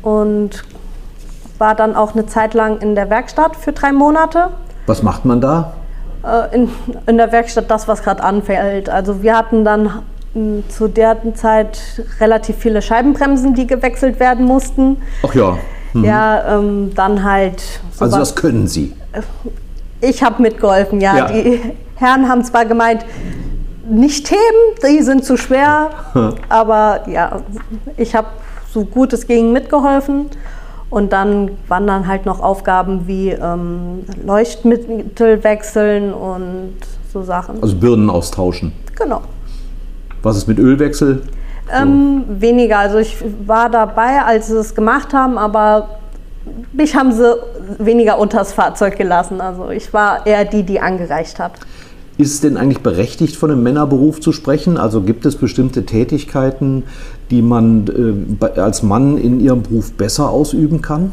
und 0.00 0.64
war 1.58 1.74
dann 1.74 1.94
auch 1.94 2.14
eine 2.14 2.24
Zeit 2.24 2.54
lang 2.54 2.78
in 2.78 2.94
der 2.94 3.10
Werkstatt 3.10 3.54
für 3.54 3.72
drei 3.72 3.92
Monate. 3.92 4.48
Was 4.86 5.02
macht 5.02 5.26
man 5.26 5.42
da? 5.42 5.74
Äh, 6.24 6.54
in, 6.56 6.70
in 7.06 7.18
der 7.18 7.32
Werkstatt 7.32 7.70
das, 7.70 7.86
was 7.86 8.02
gerade 8.02 8.24
anfällt. 8.24 8.88
Also 8.88 9.20
wir 9.22 9.36
hatten 9.36 9.62
dann 9.62 9.90
zu 10.70 10.88
der 10.88 11.18
Zeit 11.34 12.02
relativ 12.18 12.56
viele 12.56 12.80
Scheibenbremsen, 12.80 13.52
die 13.52 13.66
gewechselt 13.66 14.20
werden 14.20 14.46
mussten. 14.46 14.96
Ach 15.22 15.34
ja. 15.34 15.58
Mhm. 15.92 16.04
Ja, 16.04 16.58
ähm, 16.58 16.94
dann 16.94 17.24
halt. 17.24 17.62
Also 18.00 18.16
das 18.16 18.34
können 18.34 18.68
Sie? 18.68 18.94
Ich 20.00 20.22
habe 20.22 20.42
mitgeholfen, 20.42 21.00
ja. 21.00 21.16
ja. 21.16 21.26
Die 21.26 21.60
Herren 21.96 22.28
haben 22.28 22.44
zwar 22.44 22.64
gemeint, 22.64 23.04
nicht 23.88 24.30
heben, 24.30 24.86
die 24.86 25.02
sind 25.02 25.24
zu 25.24 25.36
schwer, 25.36 25.90
aber 26.48 27.08
ja, 27.08 27.40
ich 27.96 28.14
habe 28.14 28.28
so 28.72 28.84
gut 28.84 29.12
es 29.12 29.26
ging 29.26 29.52
mitgeholfen. 29.52 30.26
Und 30.90 31.12
dann 31.12 31.50
waren 31.68 31.86
dann 31.86 32.06
halt 32.06 32.24
noch 32.24 32.40
Aufgaben 32.40 33.06
wie 33.06 33.30
ähm, 33.30 34.04
Leuchtmittel 34.24 35.44
wechseln 35.44 36.14
und 36.14 36.76
so 37.12 37.22
Sachen. 37.22 37.62
Also 37.62 37.76
Birnen 37.76 38.08
austauschen. 38.08 38.72
Genau. 38.96 39.20
Was 40.22 40.38
ist 40.38 40.48
mit 40.48 40.58
Ölwechsel? 40.58 41.22
Ähm, 41.70 42.24
weniger. 42.28 42.78
Also 42.78 42.98
ich 42.98 43.22
war 43.46 43.68
dabei, 43.68 44.22
als 44.22 44.46
sie 44.46 44.56
es 44.56 44.74
gemacht 44.74 45.12
haben, 45.12 45.36
aber 45.36 45.97
mich 46.72 46.94
haben 46.94 47.12
sie 47.12 47.36
weniger 47.78 48.18
unters 48.18 48.52
Fahrzeug 48.52 48.96
gelassen. 48.96 49.40
Also 49.40 49.70
ich 49.70 49.92
war 49.92 50.26
eher 50.26 50.44
die, 50.44 50.62
die 50.62 50.80
angereicht 50.80 51.38
hat. 51.38 51.52
Ist 52.18 52.34
es 52.34 52.40
denn 52.40 52.56
eigentlich 52.56 52.82
berechtigt, 52.82 53.36
von 53.36 53.52
einem 53.52 53.62
Männerberuf 53.62 54.20
zu 54.20 54.32
sprechen? 54.32 54.76
Also 54.76 55.02
gibt 55.02 55.24
es 55.24 55.36
bestimmte 55.36 55.86
Tätigkeiten, 55.86 56.82
die 57.30 57.42
man 57.42 58.36
äh, 58.40 58.60
als 58.60 58.82
Mann 58.82 59.18
in 59.18 59.38
ihrem 59.38 59.62
Beruf 59.62 59.92
besser 59.92 60.30
ausüben 60.30 60.82
kann? 60.82 61.12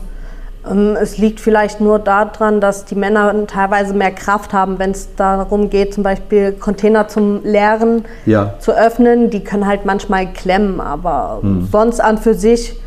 Ähm, 0.69 0.97
es 0.99 1.19
liegt 1.19 1.39
vielleicht 1.39 1.79
nur 1.79 1.99
daran, 1.99 2.59
dass 2.59 2.85
die 2.85 2.95
Männer 2.95 3.33
teilweise 3.45 3.93
mehr 3.93 4.11
Kraft 4.11 4.53
haben, 4.53 4.79
wenn 4.79 4.91
es 4.91 5.09
darum 5.15 5.69
geht, 5.69 5.93
zum 5.93 6.03
Beispiel 6.03 6.53
Container 6.53 7.07
zum 7.07 7.43
Leeren 7.43 8.05
ja. 8.25 8.55
zu 8.59 8.71
öffnen. 8.71 9.29
Die 9.29 9.43
können 9.43 9.67
halt 9.67 9.85
manchmal 9.85 10.33
klemmen, 10.33 10.81
aber 10.81 11.39
hm. 11.41 11.67
sonst 11.71 11.99
an 11.99 12.17
für 12.17 12.33
sich 12.33 12.79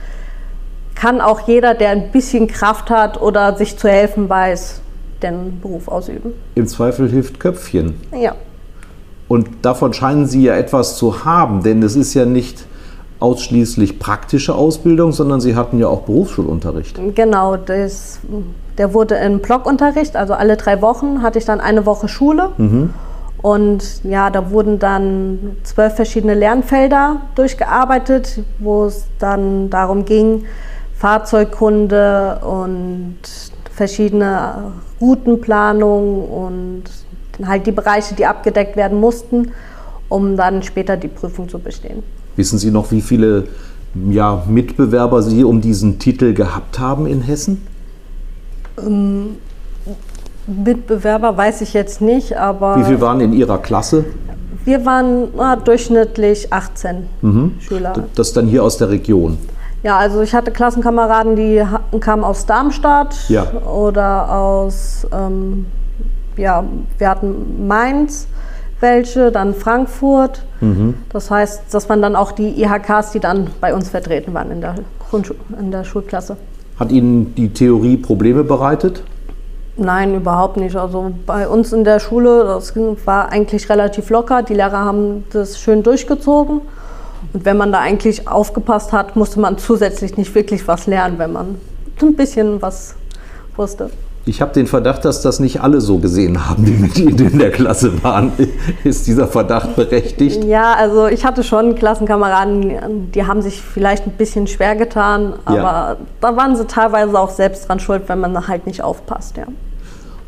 kann 0.98 1.20
auch 1.20 1.46
jeder, 1.46 1.74
der 1.74 1.90
ein 1.90 2.10
bisschen 2.10 2.48
Kraft 2.48 2.90
hat 2.90 3.20
oder 3.20 3.56
sich 3.56 3.78
zu 3.78 3.88
helfen 3.88 4.28
weiß, 4.28 4.80
den 5.22 5.60
Beruf 5.60 5.86
ausüben. 5.86 6.32
Im 6.56 6.66
Zweifel 6.66 7.08
hilft 7.08 7.38
Köpfchen. 7.38 8.00
Ja. 8.12 8.34
Und 9.28 9.48
davon 9.62 9.92
scheinen 9.92 10.26
Sie 10.26 10.42
ja 10.42 10.56
etwas 10.56 10.96
zu 10.96 11.24
haben, 11.24 11.62
denn 11.62 11.82
es 11.82 11.94
ist 11.94 12.14
ja 12.14 12.24
nicht 12.24 12.64
ausschließlich 13.20 13.98
praktische 13.98 14.54
Ausbildung, 14.54 15.12
sondern 15.12 15.40
Sie 15.40 15.54
hatten 15.54 15.78
ja 15.78 15.86
auch 15.86 16.02
Berufsschulunterricht. 16.02 16.98
Genau, 17.14 17.56
das, 17.56 18.18
der 18.76 18.94
wurde 18.94 19.16
in 19.16 19.40
Blockunterricht, 19.40 20.16
also 20.16 20.34
alle 20.34 20.56
drei 20.56 20.82
Wochen 20.82 21.22
hatte 21.22 21.38
ich 21.38 21.44
dann 21.44 21.60
eine 21.60 21.86
Woche 21.86 22.08
Schule. 22.08 22.50
Mhm. 22.56 22.90
Und 23.40 24.02
ja, 24.02 24.30
da 24.30 24.50
wurden 24.50 24.80
dann 24.80 25.56
zwölf 25.62 25.94
verschiedene 25.94 26.34
Lernfelder 26.34 27.20
durchgearbeitet, 27.36 28.40
wo 28.58 28.86
es 28.86 29.04
dann 29.20 29.70
darum 29.70 30.04
ging, 30.04 30.44
Fahrzeugkunde 30.98 32.40
und 32.44 33.16
verschiedene 33.72 34.72
Routenplanung 35.00 36.28
und 36.28 36.82
halt 37.46 37.66
die 37.66 37.72
Bereiche, 37.72 38.14
die 38.16 38.26
abgedeckt 38.26 38.76
werden 38.76 38.98
mussten, 38.98 39.52
um 40.08 40.36
dann 40.36 40.62
später 40.64 40.96
die 40.96 41.08
Prüfung 41.08 41.48
zu 41.48 41.60
bestehen. 41.60 42.02
Wissen 42.34 42.58
Sie 42.58 42.72
noch, 42.72 42.90
wie 42.90 43.00
viele 43.00 43.44
ja, 44.10 44.42
Mitbewerber 44.48 45.22
Sie 45.22 45.44
um 45.44 45.60
diesen 45.60 45.98
Titel 46.00 46.34
gehabt 46.34 46.80
haben 46.80 47.06
in 47.06 47.22
Hessen? 47.22 47.62
Ähm, 48.84 49.36
Mitbewerber 50.46 51.36
weiß 51.36 51.60
ich 51.60 51.74
jetzt 51.74 52.00
nicht, 52.00 52.36
aber. 52.36 52.76
Wie 52.76 52.84
viele 52.84 53.00
waren 53.00 53.20
in 53.20 53.32
Ihrer 53.32 53.58
Klasse? 53.58 54.04
Wir 54.64 54.84
waren 54.84 55.28
na, 55.36 55.56
durchschnittlich 55.56 56.52
18 56.52 57.06
mhm. 57.22 57.52
Schüler. 57.60 58.06
Das 58.14 58.32
dann 58.32 58.46
hier 58.48 58.64
aus 58.64 58.78
der 58.78 58.90
Region? 58.90 59.38
Ja, 59.82 59.96
also 59.96 60.22
ich 60.22 60.34
hatte 60.34 60.50
Klassenkameraden, 60.50 61.36
die 61.36 61.62
kamen 62.00 62.24
aus 62.24 62.46
Darmstadt 62.46 63.28
ja. 63.28 63.46
oder 63.62 64.32
aus, 64.32 65.06
ähm, 65.12 65.66
ja, 66.36 66.64
wir 66.98 67.08
hatten 67.08 67.66
Mainz 67.66 68.26
welche, 68.80 69.32
dann 69.32 69.54
Frankfurt. 69.54 70.44
Mhm. 70.60 70.94
Das 71.10 71.30
heißt, 71.30 71.62
das 71.72 71.88
waren 71.88 72.02
dann 72.02 72.16
auch 72.16 72.32
die 72.32 72.60
IHKs, 72.62 73.12
die 73.12 73.20
dann 73.20 73.48
bei 73.60 73.74
uns 73.74 73.88
vertreten 73.88 74.34
waren 74.34 74.50
in 74.50 74.60
der, 74.60 74.76
Grundschu 75.10 75.34
in 75.58 75.70
der 75.70 75.84
Schulklasse. 75.84 76.36
Hat 76.78 76.92
Ihnen 76.92 77.34
die 77.34 77.52
Theorie 77.52 77.96
Probleme 77.96 78.44
bereitet? 78.44 79.02
Nein, 79.76 80.14
überhaupt 80.16 80.56
nicht. 80.56 80.76
Also 80.76 81.12
bei 81.26 81.48
uns 81.48 81.72
in 81.72 81.84
der 81.84 82.00
Schule, 82.00 82.44
das 82.44 82.74
war 83.04 83.30
eigentlich 83.30 83.68
relativ 83.70 84.10
locker. 84.10 84.42
Die 84.42 84.54
Lehrer 84.54 84.84
haben 84.84 85.24
das 85.32 85.58
schön 85.58 85.82
durchgezogen. 85.82 86.60
Und 87.32 87.44
wenn 87.44 87.56
man 87.56 87.72
da 87.72 87.80
eigentlich 87.80 88.28
aufgepasst 88.28 88.92
hat, 88.92 89.16
musste 89.16 89.40
man 89.40 89.58
zusätzlich 89.58 90.16
nicht 90.16 90.34
wirklich 90.34 90.66
was 90.66 90.86
lernen, 90.86 91.18
wenn 91.18 91.32
man 91.32 91.56
ein 92.00 92.14
bisschen 92.14 92.62
was 92.62 92.94
wusste. 93.56 93.90
Ich 94.24 94.42
habe 94.42 94.52
den 94.52 94.66
Verdacht, 94.66 95.06
dass 95.06 95.22
das 95.22 95.40
nicht 95.40 95.62
alle 95.62 95.80
so 95.80 95.98
gesehen 95.98 96.48
haben, 96.48 96.64
die 96.66 96.72
mit 96.72 96.98
Ihnen 96.98 97.18
in 97.18 97.38
der 97.38 97.50
Klasse 97.50 98.02
waren. 98.02 98.32
Ist 98.84 99.06
dieser 99.06 99.26
Verdacht 99.26 99.74
berechtigt? 99.74 100.44
Ja, 100.44 100.74
also 100.74 101.06
ich 101.06 101.24
hatte 101.24 101.42
schon 101.42 101.74
Klassenkameraden, 101.74 103.10
die 103.12 103.26
haben 103.26 103.40
sich 103.40 103.62
vielleicht 103.62 104.06
ein 104.06 104.12
bisschen 104.12 104.46
schwer 104.46 104.76
getan, 104.76 105.32
aber 105.46 105.62
ja. 105.62 105.96
da 106.20 106.36
waren 106.36 106.56
sie 106.56 106.66
teilweise 106.66 107.18
auch 107.18 107.30
selbst 107.30 107.68
dran 107.68 107.80
schuld, 107.80 108.02
wenn 108.08 108.20
man 108.20 108.48
halt 108.48 108.66
nicht 108.66 108.82
aufpasst. 108.82 109.38
Ja. 109.38 109.44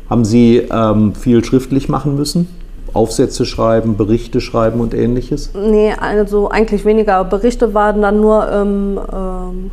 Haben 0.09 0.25
Sie 0.25 0.57
ähm, 0.57 1.13
viel 1.13 1.45
schriftlich 1.45 1.87
machen 1.87 2.15
müssen? 2.15 2.49
Aufsätze 2.93 3.45
schreiben, 3.45 3.97
Berichte 3.97 4.41
schreiben 4.41 4.81
und 4.81 4.93
ähnliches? 4.93 5.51
Nee, 5.53 5.93
also 5.99 6.49
eigentlich 6.49 6.85
weniger. 6.85 7.23
Berichte 7.23 7.73
waren 7.73 8.01
dann 8.01 8.19
nur 8.19 8.51
im 8.51 8.99
ähm, 9.13 9.71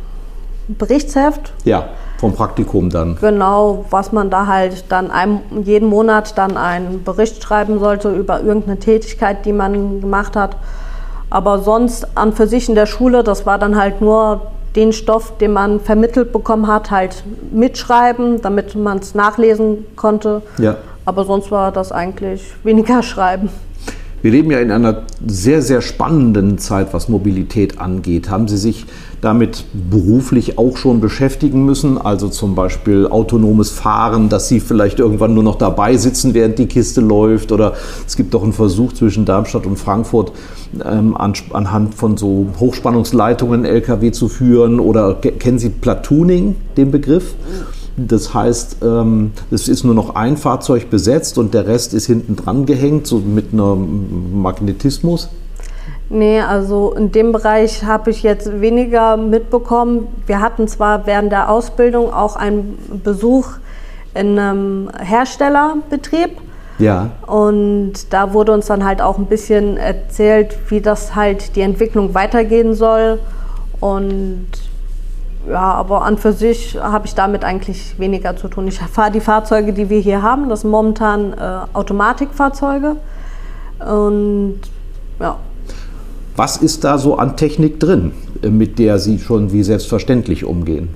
Berichtsheft. 0.67 1.51
Ja, 1.65 1.89
vom 2.19 2.33
Praktikum 2.33 2.89
dann. 2.89 3.17
Genau, 3.19 3.85
was 3.89 4.11
man 4.11 4.29
da 4.29 4.47
halt 4.47 4.85
dann 4.89 5.09
einem, 5.09 5.39
jeden 5.63 5.89
Monat 5.89 6.37
dann 6.37 6.57
einen 6.57 7.03
Bericht 7.03 7.41
schreiben 7.41 7.79
sollte 7.79 8.11
über 8.13 8.41
irgendeine 8.41 8.77
Tätigkeit, 8.77 9.45
die 9.45 9.53
man 9.53 10.01
gemacht 10.01 10.35
hat. 10.35 10.55
Aber 11.29 11.59
sonst 11.59 12.07
an 12.15 12.33
für 12.33 12.47
sich 12.47 12.69
in 12.69 12.75
der 12.75 12.85
Schule, 12.85 13.23
das 13.23 13.45
war 13.45 13.57
dann 13.57 13.79
halt 13.79 14.01
nur 14.01 14.41
den 14.75 14.93
Stoff, 14.93 15.37
den 15.37 15.53
man 15.53 15.79
vermittelt 15.79 16.31
bekommen 16.31 16.67
hat, 16.67 16.91
halt 16.91 17.23
mitschreiben, 17.51 18.41
damit 18.41 18.75
man 18.75 18.99
es 18.99 19.15
nachlesen 19.15 19.85
konnte. 19.95 20.41
Ja. 20.57 20.75
Aber 21.09 21.25
sonst 21.25 21.49
war 21.49 21.71
das 21.71 21.91
eigentlich 21.91 22.43
weniger 22.63 23.01
Schreiben. 23.11 23.49
Wir 24.21 24.29
leben 24.29 24.51
ja 24.51 24.59
in 24.59 24.69
einer 24.69 25.03
sehr, 25.25 25.63
sehr 25.63 25.81
spannenden 25.81 26.59
Zeit, 26.59 26.93
was 26.93 27.09
Mobilität 27.09 27.79
angeht. 27.81 28.29
Haben 28.29 28.47
Sie 28.47 28.57
sich 28.57 28.85
damit 29.21 29.65
beruflich 29.89 30.59
auch 30.59 30.77
schon 30.77 30.99
beschäftigen 30.99 31.65
müssen? 31.65 31.97
Also 31.97 32.27
zum 32.27 32.53
Beispiel 32.53 33.07
autonomes 33.07 33.71
Fahren, 33.71 34.29
dass 34.29 34.49
Sie 34.49 34.59
vielleicht 34.59 34.99
irgendwann 34.99 35.33
nur 35.33 35.41
noch 35.41 35.55
dabei 35.55 35.97
sitzen, 35.97 36.35
während 36.35 36.59
die 36.59 36.67
Kiste 36.67 37.01
läuft? 37.01 37.51
Oder 37.51 37.73
es 38.05 38.15
gibt 38.15 38.35
doch 38.35 38.43
einen 38.43 38.53
Versuch 38.53 38.93
zwischen 38.93 39.25
Darmstadt 39.25 39.65
und 39.65 39.79
Frankfurt 39.79 40.31
ähm, 40.85 41.17
an, 41.17 41.33
anhand 41.53 41.95
von 41.95 42.17
so 42.17 42.49
Hochspannungsleitungen 42.59 43.65
LKW 43.65 44.11
zu 44.11 44.27
führen. 44.27 44.79
Oder 44.79 45.15
kennen 45.15 45.57
Sie 45.57 45.69
Platooning, 45.69 46.55
den 46.77 46.91
Begriff? 46.91 47.33
Das 48.07 48.33
heißt, 48.33 48.77
ähm, 48.83 49.31
es 49.51 49.67
ist 49.67 49.83
nur 49.83 49.95
noch 49.95 50.15
ein 50.15 50.37
Fahrzeug 50.37 50.89
besetzt 50.89 51.37
und 51.37 51.53
der 51.53 51.67
Rest 51.67 51.93
ist 51.93 52.05
hinten 52.05 52.35
dran 52.35 52.65
gehängt, 52.65 53.07
so 53.07 53.17
mit 53.17 53.53
einem 53.53 54.41
Magnetismus. 54.41 55.29
Nee, 56.09 56.41
also 56.41 56.93
in 56.93 57.11
dem 57.11 57.31
Bereich 57.31 57.83
habe 57.83 58.09
ich 58.09 58.23
jetzt 58.23 58.61
weniger 58.61 59.15
mitbekommen. 59.15 60.07
Wir 60.25 60.41
hatten 60.41 60.67
zwar 60.67 61.05
während 61.05 61.31
der 61.31 61.51
Ausbildung 61.51 62.11
auch 62.11 62.35
einen 62.35 62.77
Besuch 63.03 63.47
in 64.15 64.39
einem 64.39 64.89
Herstellerbetrieb, 64.99 66.31
Ja. 66.79 67.11
Und 67.27 68.11
da 68.11 68.33
wurde 68.33 68.53
uns 68.53 68.67
dann 68.67 68.85
halt 68.85 69.01
auch 69.01 69.17
ein 69.17 69.25
bisschen 69.25 69.77
erzählt, 69.77 70.57
wie 70.69 70.81
das 70.81 71.13
halt 71.13 71.55
die 71.55 71.61
Entwicklung 71.61 72.13
weitergehen 72.15 72.73
soll. 72.73 73.19
Und 73.79 74.47
ja, 75.47 75.73
aber 75.73 76.03
an 76.03 76.17
für 76.17 76.33
sich 76.33 76.77
habe 76.79 77.07
ich 77.07 77.15
damit 77.15 77.43
eigentlich 77.43 77.97
weniger 77.97 78.35
zu 78.35 78.47
tun. 78.47 78.67
Ich 78.67 78.79
fahre 78.79 79.11
die 79.11 79.21
Fahrzeuge, 79.21 79.73
die 79.73 79.89
wir 79.89 79.99
hier 79.99 80.21
haben, 80.21 80.49
das 80.49 80.61
sind 80.61 80.71
momentan 80.71 81.33
äh, 81.33 81.37
Automatikfahrzeuge. 81.73 82.97
Und 83.79 84.59
ja. 85.19 85.37
Was 86.35 86.57
ist 86.57 86.83
da 86.83 86.97
so 86.97 87.17
an 87.17 87.37
Technik 87.37 87.79
drin, 87.79 88.11
äh, 88.41 88.49
mit 88.49 88.79
der 88.79 88.99
Sie 88.99 89.19
schon 89.19 89.51
wie 89.51 89.63
selbstverständlich 89.63 90.45
umgehen? 90.45 90.89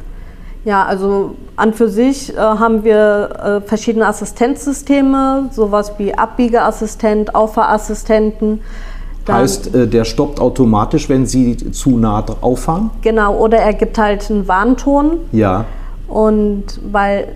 Ja, 0.65 0.85
also 0.85 1.35
an 1.57 1.73
für 1.73 1.89
sich 1.89 2.33
äh, 2.33 2.37
haben 2.37 2.83
wir 2.85 3.61
äh, 3.63 3.67
verschiedene 3.67 4.07
Assistenzsysteme, 4.07 5.49
sowas 5.51 5.93
wie 5.97 6.13
Abbiegeassistent, 6.13 7.35
Auffahrassistenten. 7.35 8.61
Dann, 9.25 9.37
heißt, 9.37 9.73
äh, 9.73 9.87
der 9.87 10.03
stoppt 10.03 10.39
automatisch, 10.39 11.07
wenn 11.09 11.25
Sie 11.25 11.55
zu 11.71 11.97
nah 11.97 12.25
auffahren? 12.41 12.89
Genau, 13.01 13.37
oder 13.37 13.57
er 13.57 13.73
gibt 13.73 13.97
halt 13.97 14.29
einen 14.29 14.47
Warnton. 14.47 15.19
Ja. 15.31 15.65
Und 16.07 16.79
weil 16.91 17.29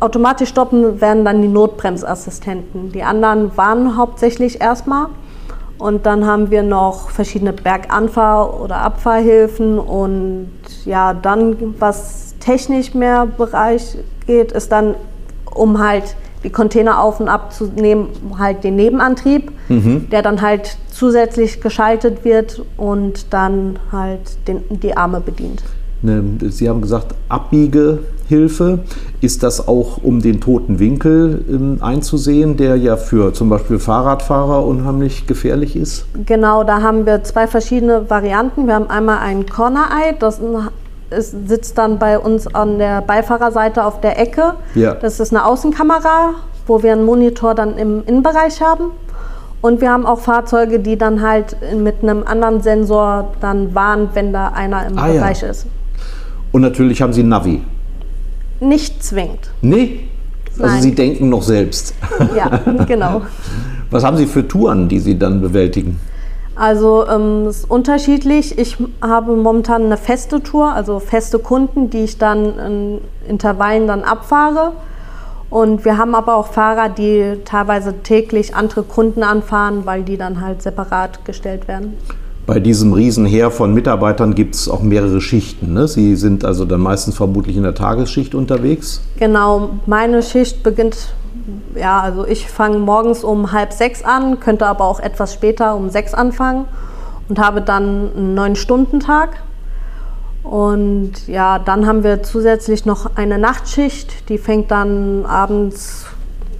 automatisch 0.00 0.50
stoppen 0.50 1.00
werden 1.00 1.24
dann 1.24 1.40
die 1.40 1.48
Notbremsassistenten. 1.48 2.92
Die 2.92 3.02
anderen 3.02 3.56
warnen 3.56 3.96
hauptsächlich 3.96 4.60
erstmal. 4.60 5.06
Und 5.78 6.06
dann 6.06 6.26
haben 6.26 6.50
wir 6.50 6.62
noch 6.62 7.10
verschiedene 7.10 7.52
Berganfahr- 7.52 8.60
oder 8.60 8.76
Abfahrhilfen. 8.78 9.78
Und 9.78 10.50
ja, 10.84 11.14
dann, 11.14 11.74
was 11.78 12.34
technisch 12.38 12.94
mehr 12.94 13.26
Bereich 13.26 13.96
geht, 14.26 14.52
ist 14.52 14.70
dann, 14.70 14.94
um 15.54 15.78
halt 15.78 16.16
die 16.44 16.50
Container 16.50 17.02
auf 17.02 17.20
und 17.20 17.28
ab 17.28 17.52
zu 17.52 17.66
nehmen, 17.66 18.08
halt 18.38 18.64
den 18.64 18.76
Nebenantrieb, 18.76 19.52
mhm. 19.68 20.08
der 20.10 20.22
dann 20.22 20.40
halt 20.40 20.76
zusätzlich 20.90 21.60
geschaltet 21.60 22.24
wird 22.24 22.62
und 22.76 23.32
dann 23.32 23.78
halt 23.90 24.36
den, 24.48 24.62
die 24.70 24.96
Arme 24.96 25.20
bedient. 25.20 25.62
Ne, 26.02 26.22
Sie 26.50 26.68
haben 26.68 26.80
gesagt, 26.82 27.14
Abbiegehilfe. 27.28 28.80
Ist 29.20 29.44
das 29.44 29.68
auch, 29.68 30.02
um 30.02 30.20
den 30.20 30.40
toten 30.40 30.80
Winkel 30.80 31.44
ähm, 31.48 31.78
einzusehen, 31.80 32.56
der 32.56 32.74
ja 32.74 32.96
für 32.96 33.32
zum 33.32 33.48
Beispiel 33.48 33.78
Fahrradfahrer 33.78 34.66
unheimlich 34.66 35.28
gefährlich 35.28 35.76
ist? 35.76 36.06
Genau, 36.26 36.64
da 36.64 36.82
haben 36.82 37.06
wir 37.06 37.22
zwei 37.22 37.46
verschiedene 37.46 38.10
Varianten. 38.10 38.66
Wir 38.66 38.74
haben 38.74 38.90
einmal 38.90 39.18
ein 39.18 39.46
Corner-Eye, 39.46 40.16
das 40.18 40.40
ist, 41.12 41.48
sitzt 41.48 41.78
dann 41.78 41.98
bei 41.98 42.18
uns 42.18 42.52
an 42.52 42.78
der 42.78 43.02
Beifahrerseite 43.02 43.84
auf 43.84 44.00
der 44.00 44.18
Ecke. 44.18 44.54
Ja. 44.74 44.94
Das 44.94 45.20
ist 45.20 45.32
eine 45.32 45.44
Außenkamera, 45.44 46.34
wo 46.66 46.82
wir 46.82 46.92
einen 46.92 47.04
Monitor 47.04 47.54
dann 47.54 47.78
im 47.78 48.02
Innenbereich 48.04 48.60
haben. 48.60 48.90
Und 49.60 49.80
wir 49.80 49.90
haben 49.90 50.06
auch 50.06 50.18
Fahrzeuge, 50.18 50.80
die 50.80 50.98
dann 50.98 51.22
halt 51.22 51.56
mit 51.76 52.02
einem 52.02 52.24
anderen 52.24 52.60
Sensor 52.62 53.32
dann 53.40 53.74
warnen, 53.74 54.08
wenn 54.14 54.32
da 54.32 54.48
einer 54.48 54.84
im 54.86 54.98
ah, 54.98 55.06
Bereich 55.06 55.42
ja. 55.42 55.48
ist. 55.48 55.66
Und 56.50 56.62
natürlich 56.62 57.00
haben 57.00 57.12
Sie 57.12 57.22
Navi. 57.22 57.62
Nicht 58.58 59.04
zwingend. 59.04 59.50
Nee? 59.60 60.08
Also 60.58 60.66
Nein. 60.66 60.82
Sie 60.82 60.94
denken 60.94 61.28
noch 61.28 61.42
selbst. 61.42 61.94
Ja, 62.36 62.60
genau. 62.86 63.22
Was 63.90 64.04
haben 64.04 64.16
Sie 64.16 64.26
für 64.26 64.46
Touren, 64.46 64.88
die 64.88 64.98
Sie 64.98 65.18
dann 65.18 65.40
bewältigen? 65.40 66.00
Also 66.54 67.06
ähm, 67.08 67.46
es 67.46 67.58
ist 67.58 67.70
unterschiedlich. 67.70 68.58
Ich 68.58 68.76
habe 69.00 69.36
momentan 69.36 69.84
eine 69.84 69.96
feste 69.96 70.42
Tour, 70.42 70.72
also 70.72 71.00
feste 71.00 71.38
Kunden, 71.38 71.90
die 71.90 72.04
ich 72.04 72.18
dann 72.18 72.58
in 72.58 73.00
Intervallen 73.28 73.86
dann 73.86 74.02
abfahre. 74.02 74.72
Und 75.48 75.84
wir 75.84 75.98
haben 75.98 76.14
aber 76.14 76.36
auch 76.36 76.46
Fahrer, 76.46 76.88
die 76.88 77.38
teilweise 77.44 78.02
täglich 78.02 78.54
andere 78.54 78.82
Kunden 78.82 79.22
anfahren, 79.22 79.84
weil 79.84 80.02
die 80.02 80.16
dann 80.16 80.40
halt 80.40 80.62
separat 80.62 81.24
gestellt 81.26 81.68
werden. 81.68 81.94
Bei 82.46 82.58
diesem 82.58 82.92
Riesenheer 82.92 83.50
von 83.50 83.72
Mitarbeitern 83.72 84.34
gibt 84.34 84.56
es 84.56 84.68
auch 84.68 84.82
mehrere 84.82 85.20
Schichten. 85.20 85.74
Ne? 85.74 85.86
Sie 85.86 86.16
sind 86.16 86.44
also 86.44 86.64
dann 86.64 86.80
meistens 86.80 87.16
vermutlich 87.16 87.56
in 87.56 87.62
der 87.62 87.74
Tagesschicht 87.74 88.34
unterwegs? 88.34 89.02
Genau, 89.18 89.70
meine 89.86 90.22
Schicht 90.22 90.62
beginnt, 90.62 91.14
ja, 91.74 92.00
also 92.00 92.26
ich 92.26 92.48
fange 92.48 92.78
morgens 92.78 93.24
um 93.24 93.52
halb 93.52 93.72
sechs 93.72 94.04
an, 94.04 94.40
könnte 94.40 94.66
aber 94.66 94.84
auch 94.84 95.00
etwas 95.00 95.34
später 95.34 95.74
um 95.74 95.90
sechs 95.90 96.14
anfangen 96.14 96.66
und 97.28 97.38
habe 97.38 97.62
dann 97.62 98.10
einen 98.16 98.34
neun-Stunden-Tag. 98.34 99.42
Und 100.42 101.28
ja, 101.28 101.58
dann 101.58 101.86
haben 101.86 102.02
wir 102.02 102.22
zusätzlich 102.22 102.84
noch 102.84 103.16
eine 103.16 103.38
Nachtschicht, 103.38 104.28
die 104.28 104.38
fängt 104.38 104.70
dann 104.70 105.24
abends 105.24 106.06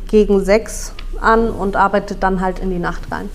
gegen 0.09 0.45
sechs 0.45 0.93
an 1.21 1.51
und 1.51 1.77
arbeitet 1.77 2.23
dann 2.23 2.41
halt 2.41 2.59
in 2.59 2.71
die 2.71 2.79
Nacht 2.79 3.03
rein. 3.11 3.29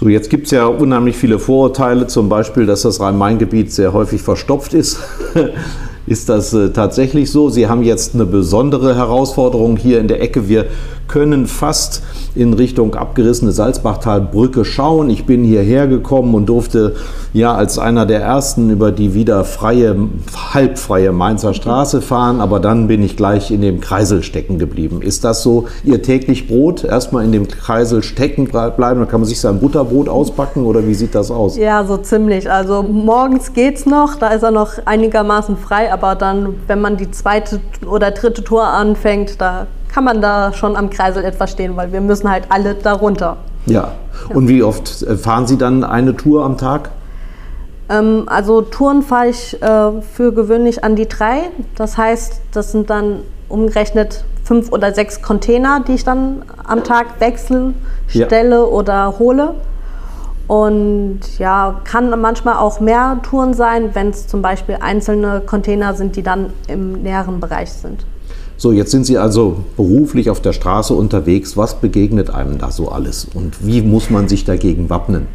So, 0.00 0.08
jetzt 0.08 0.30
gibt 0.30 0.46
es 0.46 0.50
ja 0.50 0.66
unheimlich 0.66 1.16
viele 1.16 1.38
Vorurteile, 1.38 2.06
zum 2.06 2.28
Beispiel, 2.28 2.66
dass 2.66 2.82
das 2.82 2.98
Rhein-Main-Gebiet 3.00 3.72
sehr 3.72 3.92
häufig 3.92 4.22
verstopft 4.22 4.74
ist. 4.74 4.98
ist 6.06 6.28
das 6.28 6.52
äh, 6.52 6.70
tatsächlich 6.70 7.30
so? 7.30 7.48
Sie 7.48 7.68
haben 7.68 7.82
jetzt 7.82 8.14
eine 8.14 8.26
besondere 8.26 8.96
Herausforderung 8.96 9.76
hier 9.76 10.00
in 10.00 10.08
der 10.08 10.20
Ecke. 10.20 10.48
Wir 10.48 10.66
können 11.12 11.46
fast 11.46 12.02
in 12.34 12.54
Richtung 12.54 12.94
abgerissene 12.94 13.52
Salzbachtalbrücke 13.52 14.64
schauen. 14.64 15.10
Ich 15.10 15.26
bin 15.26 15.44
hierher 15.44 15.86
gekommen 15.86 16.34
und 16.34 16.46
durfte 16.46 16.94
ja 17.34 17.54
als 17.54 17.78
einer 17.78 18.06
der 18.06 18.22
ersten 18.22 18.70
über 18.70 18.92
die 18.92 19.12
wieder 19.12 19.44
freie, 19.44 19.94
halbfreie 20.54 21.12
Mainzer 21.12 21.52
Straße 21.52 22.00
fahren, 22.00 22.40
aber 22.40 22.60
dann 22.60 22.86
bin 22.86 23.02
ich 23.02 23.14
gleich 23.14 23.50
in 23.50 23.60
dem 23.60 23.80
Kreisel 23.80 24.22
stecken 24.22 24.58
geblieben. 24.58 25.02
Ist 25.02 25.22
das 25.24 25.42
so 25.42 25.66
Ihr 25.84 26.02
täglich 26.02 26.48
Brot? 26.48 26.82
Erstmal 26.82 27.24
in 27.24 27.32
dem 27.32 27.46
Kreisel 27.46 28.02
stecken 28.02 28.46
bleiben, 28.46 28.80
dann 28.80 29.08
kann 29.08 29.20
man 29.20 29.28
sich 29.28 29.40
sein 29.40 29.60
Butterbrot 29.60 30.08
ausbacken 30.08 30.64
oder 30.64 30.86
wie 30.86 30.94
sieht 30.94 31.14
das 31.14 31.30
aus? 31.30 31.58
Ja, 31.58 31.84
so 31.84 31.98
ziemlich. 31.98 32.50
Also 32.50 32.82
morgens 32.82 33.52
geht's 33.52 33.84
noch, 33.84 34.16
da 34.16 34.28
ist 34.28 34.44
er 34.44 34.50
noch 34.50 34.70
einigermaßen 34.86 35.58
frei, 35.58 35.92
aber 35.92 36.14
dann, 36.14 36.54
wenn 36.68 36.80
man 36.80 36.96
die 36.96 37.10
zweite 37.10 37.60
oder 37.86 38.12
dritte 38.12 38.42
Tour 38.42 38.64
anfängt, 38.64 39.38
da 39.38 39.66
kann 39.92 40.04
man 40.04 40.20
da 40.20 40.52
schon 40.52 40.76
am 40.76 40.90
Kreisel 40.90 41.24
etwas 41.24 41.52
stehen, 41.52 41.76
weil 41.76 41.92
wir 41.92 42.00
müssen 42.00 42.30
halt 42.30 42.44
alle 42.48 42.74
darunter. 42.74 43.36
Ja. 43.66 43.72
ja. 43.72 44.34
Und 44.34 44.48
wie 44.48 44.62
oft 44.62 45.02
äh, 45.02 45.16
fahren 45.16 45.46
Sie 45.46 45.58
dann 45.58 45.84
eine 45.84 46.16
Tour 46.16 46.44
am 46.44 46.56
Tag? 46.56 46.90
Ähm, 47.88 48.24
also 48.26 48.62
Touren 48.62 49.02
fahre 49.02 49.28
ich 49.28 49.60
äh, 49.62 50.00
für 50.00 50.32
gewöhnlich 50.32 50.82
an 50.82 50.96
die 50.96 51.08
drei. 51.08 51.50
Das 51.76 51.98
heißt, 51.98 52.40
das 52.52 52.72
sind 52.72 52.90
dann 52.90 53.20
umgerechnet 53.48 54.24
fünf 54.44 54.72
oder 54.72 54.94
sechs 54.94 55.22
Container, 55.22 55.80
die 55.86 55.94
ich 55.94 56.04
dann 56.04 56.42
am 56.64 56.82
Tag 56.84 57.20
wechseln, 57.20 57.74
stelle 58.08 58.56
ja. 58.56 58.62
oder 58.62 59.18
hole. 59.18 59.54
Und 60.48 61.20
ja, 61.38 61.80
kann 61.84 62.20
manchmal 62.20 62.56
auch 62.56 62.80
mehr 62.80 63.20
Touren 63.22 63.54
sein, 63.54 63.90
wenn 63.94 64.10
es 64.10 64.26
zum 64.26 64.42
Beispiel 64.42 64.78
einzelne 64.80 65.40
Container 65.40 65.94
sind, 65.94 66.16
die 66.16 66.22
dann 66.22 66.52
im 66.66 67.02
näheren 67.02 67.40
Bereich 67.40 67.72
sind. 67.72 68.04
So, 68.62 68.70
jetzt 68.70 68.92
sind 68.92 69.04
Sie 69.04 69.18
also 69.18 69.56
beruflich 69.76 70.30
auf 70.30 70.40
der 70.40 70.52
Straße 70.52 70.94
unterwegs. 70.94 71.56
Was 71.56 71.80
begegnet 71.80 72.30
einem 72.30 72.58
da 72.58 72.70
so 72.70 72.90
alles 72.90 73.26
und 73.34 73.66
wie 73.66 73.82
muss 73.82 74.08
man 74.08 74.28
sich 74.28 74.44
dagegen 74.44 74.88
wappnen? 74.88 75.26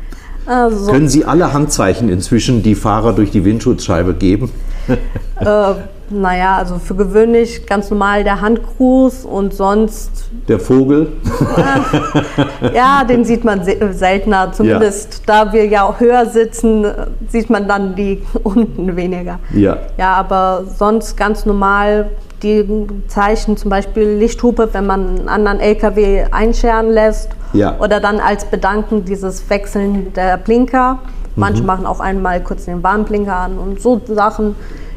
Also, 0.45 0.89
Können 0.89 1.09
Sie 1.09 1.25
alle 1.25 1.51
Handzeichen 1.51 2.07
inzwischen 2.07 2.63
die 2.63 2.73
Fahrer 2.73 3.11
durch 3.11 3.29
die 3.29 3.43
Windschutzscheibe 3.43 4.13
geben? 4.13 4.49
äh, 5.41 5.73
naja, 6.09 6.55
also 6.55 6.79
für 6.79 6.95
gewöhnlich 6.95 7.65
ganz 7.65 7.89
normal 7.89 8.23
der 8.23 8.39
Handgruß 8.39 9.25
und 9.25 9.53
sonst. 9.53 10.29
Der 10.47 10.61
Vogel? 10.61 11.11
Äh, 11.57 12.73
ja, 12.73 13.03
den 13.03 13.25
sieht 13.25 13.43
man 13.43 13.61
seltener. 13.91 14.53
Zumindest 14.53 15.23
ja. 15.27 15.43
da 15.43 15.51
wir 15.51 15.65
ja 15.65 15.83
auch 15.83 15.99
höher 15.99 16.27
sitzen, 16.27 16.85
sieht 17.27 17.49
man 17.49 17.67
dann 17.67 17.93
die 17.93 18.21
unten 18.43 18.95
weniger. 18.95 19.39
Ja. 19.53 19.79
Ja, 19.97 20.13
aber 20.13 20.63
sonst 20.77 21.17
ganz 21.17 21.45
normal 21.45 22.09
die 22.43 22.65
Zeichen, 23.07 23.57
zum 23.57 23.69
Beispiel 23.69 24.17
Lichthupe, 24.17 24.69
wenn 24.71 24.85
man 24.85 25.07
einen 25.07 25.29
anderen 25.29 25.59
LKW 25.59 26.25
einscheren 26.31 26.91
lässt. 26.91 27.29
Ja. 27.53 27.79
Oder 27.79 27.99
dann 27.99 28.19
als 28.19 28.45
Bedanken 28.45 29.05
dieses 29.05 29.49
Wechseln 29.49 30.13
der 30.13 30.37
Blinker. 30.37 30.99
Manche 31.35 31.61
mhm. 31.61 31.67
machen 31.67 31.85
auch 31.85 31.99
einmal 31.99 32.43
kurz 32.43 32.65
den 32.65 32.83
Warnblinker 32.83 33.35
an 33.35 33.57
und 33.57 33.81
so 33.81 34.01
Sachen, 34.07 34.55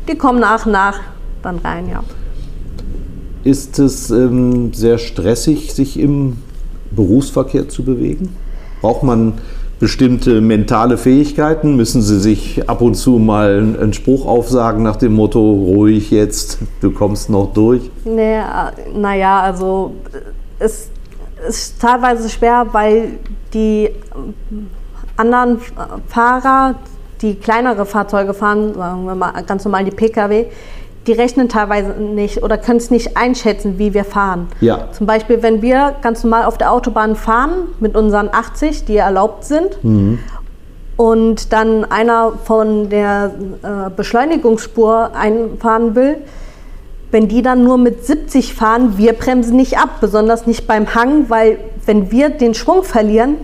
die 0.08 0.16
kommen 0.16 0.40
nach 0.40 0.66
und 0.66 0.72
nach 0.72 1.00
dann 1.42 1.58
rein, 1.58 1.88
ja. 1.88 2.02
Ist 3.44 3.78
es 3.78 4.10
ähm, 4.10 4.72
sehr 4.74 4.98
stressig, 4.98 5.72
sich 5.72 5.98
im 5.98 6.38
Berufsverkehr 6.90 7.68
zu 7.68 7.84
bewegen? 7.84 8.36
Braucht 8.82 9.02
man 9.02 9.34
bestimmte 9.80 10.40
mentale 10.42 10.98
Fähigkeiten? 10.98 11.74
Müssen 11.74 12.02
Sie 12.02 12.20
sich 12.20 12.68
ab 12.68 12.82
und 12.82 12.94
zu 12.94 13.12
mal 13.12 13.76
einen 13.80 13.92
Spruch 13.94 14.26
aufsagen 14.26 14.84
nach 14.84 14.96
dem 14.96 15.14
Motto, 15.14 15.40
ruhig 15.40 16.10
jetzt, 16.10 16.58
du 16.80 16.92
kommst 16.92 17.30
noch 17.30 17.52
durch? 17.54 17.90
Nee, 18.04 18.38
naja, 18.94 19.40
also 19.40 19.94
es 20.58 20.90
ist 21.48 21.80
teilweise 21.80 22.28
schwer, 22.28 22.66
weil 22.72 23.12
die 23.54 23.88
anderen 25.16 25.58
Fahrer, 26.08 26.74
die 27.22 27.34
kleinere 27.34 27.86
Fahrzeuge 27.86 28.34
fahren, 28.34 28.74
sagen 28.74 29.06
wir 29.06 29.14
mal 29.14 29.32
ganz 29.46 29.64
normal 29.64 29.84
die 29.84 29.90
Pkw, 29.90 30.46
die 31.06 31.12
rechnen 31.12 31.48
teilweise 31.48 31.92
nicht 31.92 32.42
oder 32.42 32.58
können 32.58 32.78
es 32.78 32.90
nicht 32.90 33.16
einschätzen, 33.16 33.78
wie 33.78 33.94
wir 33.94 34.04
fahren. 34.04 34.48
Ja. 34.60 34.88
Zum 34.92 35.06
Beispiel, 35.06 35.42
wenn 35.42 35.62
wir 35.62 35.94
ganz 36.02 36.22
normal 36.24 36.44
auf 36.44 36.58
der 36.58 36.72
Autobahn 36.72 37.16
fahren 37.16 37.68
mit 37.80 37.96
unseren 37.96 38.28
80, 38.30 38.84
die 38.84 38.96
erlaubt 38.96 39.44
sind, 39.44 39.78
und 41.00 41.54
dann 41.54 41.86
einer 41.86 42.32
von 42.44 42.90
der 42.90 43.30
äh, 43.62 43.90
Beschleunigungsspur 43.96 45.12
einfahren 45.14 45.94
will, 45.94 46.18
wenn 47.10 47.26
die 47.26 47.40
dann 47.40 47.64
nur 47.64 47.78
mit 47.78 48.04
70 48.04 48.52
fahren, 48.52 48.98
wir 48.98 49.14
bremsen 49.14 49.56
nicht 49.56 49.78
ab, 49.78 50.02
besonders 50.02 50.46
nicht 50.46 50.66
beim 50.66 50.94
Hang, 50.94 51.30
weil 51.30 51.58
wenn 51.86 52.10
wir 52.10 52.28
den 52.28 52.52
Schwung 52.52 52.82
verlieren, 52.84 53.36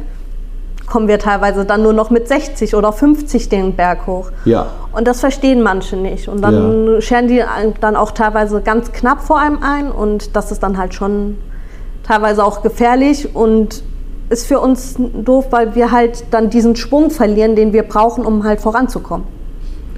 kommen 0.86 1.08
wir 1.08 1.18
teilweise 1.18 1.64
dann 1.64 1.82
nur 1.82 1.92
noch 1.92 2.10
mit 2.10 2.28
60 2.28 2.74
oder 2.74 2.92
50 2.92 3.48
den 3.48 3.74
Berg 3.74 4.06
hoch. 4.06 4.30
Ja. 4.44 4.66
Und 4.92 5.06
das 5.06 5.20
verstehen 5.20 5.62
manche 5.62 5.96
nicht. 5.96 6.28
Und 6.28 6.42
dann 6.42 7.00
scheren 7.00 7.28
die 7.28 7.42
dann 7.80 7.96
auch 7.96 8.12
teilweise 8.12 8.60
ganz 8.60 8.92
knapp 8.92 9.22
vor 9.22 9.38
einem 9.38 9.58
ein 9.62 9.90
und 9.90 10.36
das 10.36 10.52
ist 10.52 10.62
dann 10.62 10.78
halt 10.78 10.94
schon 10.94 11.38
teilweise 12.02 12.44
auch 12.44 12.62
gefährlich 12.62 13.34
und 13.34 13.82
ist 14.28 14.46
für 14.46 14.60
uns 14.60 14.96
doof, 14.96 15.46
weil 15.50 15.74
wir 15.74 15.92
halt 15.92 16.24
dann 16.30 16.50
diesen 16.50 16.76
Schwung 16.76 17.10
verlieren, 17.10 17.54
den 17.56 17.72
wir 17.72 17.82
brauchen, 17.82 18.24
um 18.24 18.44
halt 18.44 18.60
voranzukommen. 18.60 19.26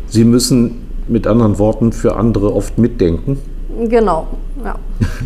Sie 0.09 0.25
müssen 0.25 0.87
mit 1.07 1.27
anderen 1.27 1.59
Worten 1.59 1.93
für 1.93 2.17
andere 2.17 2.55
oft 2.55 2.79
mitdenken. 2.79 3.39
Genau, 3.89 4.27
ja. 4.65 4.75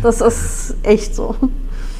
Das 0.01 0.21
ist 0.21 0.75
echt 0.83 1.15
so. 1.15 1.35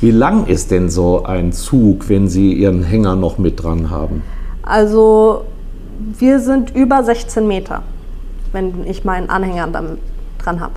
Wie 0.03 0.11
lang 0.11 0.47
ist 0.47 0.69
denn 0.71 0.89
so 0.89 1.23
ein 1.23 1.53
Zug, 1.53 2.09
wenn 2.09 2.27
Sie 2.27 2.51
Ihren 2.51 2.83
Hänger 2.83 3.15
noch 3.15 3.37
mit 3.37 3.63
dran 3.63 3.89
haben? 3.89 4.21
Also 4.61 5.45
wir 6.19 6.41
sind 6.41 6.75
über 6.75 7.05
16 7.05 7.47
Meter, 7.47 7.83
wenn 8.51 8.85
ich 8.85 9.05
meinen 9.05 9.29
Anhänger 9.29 9.67
dann 9.67 9.99
dran 10.43 10.59
habe. 10.59 10.73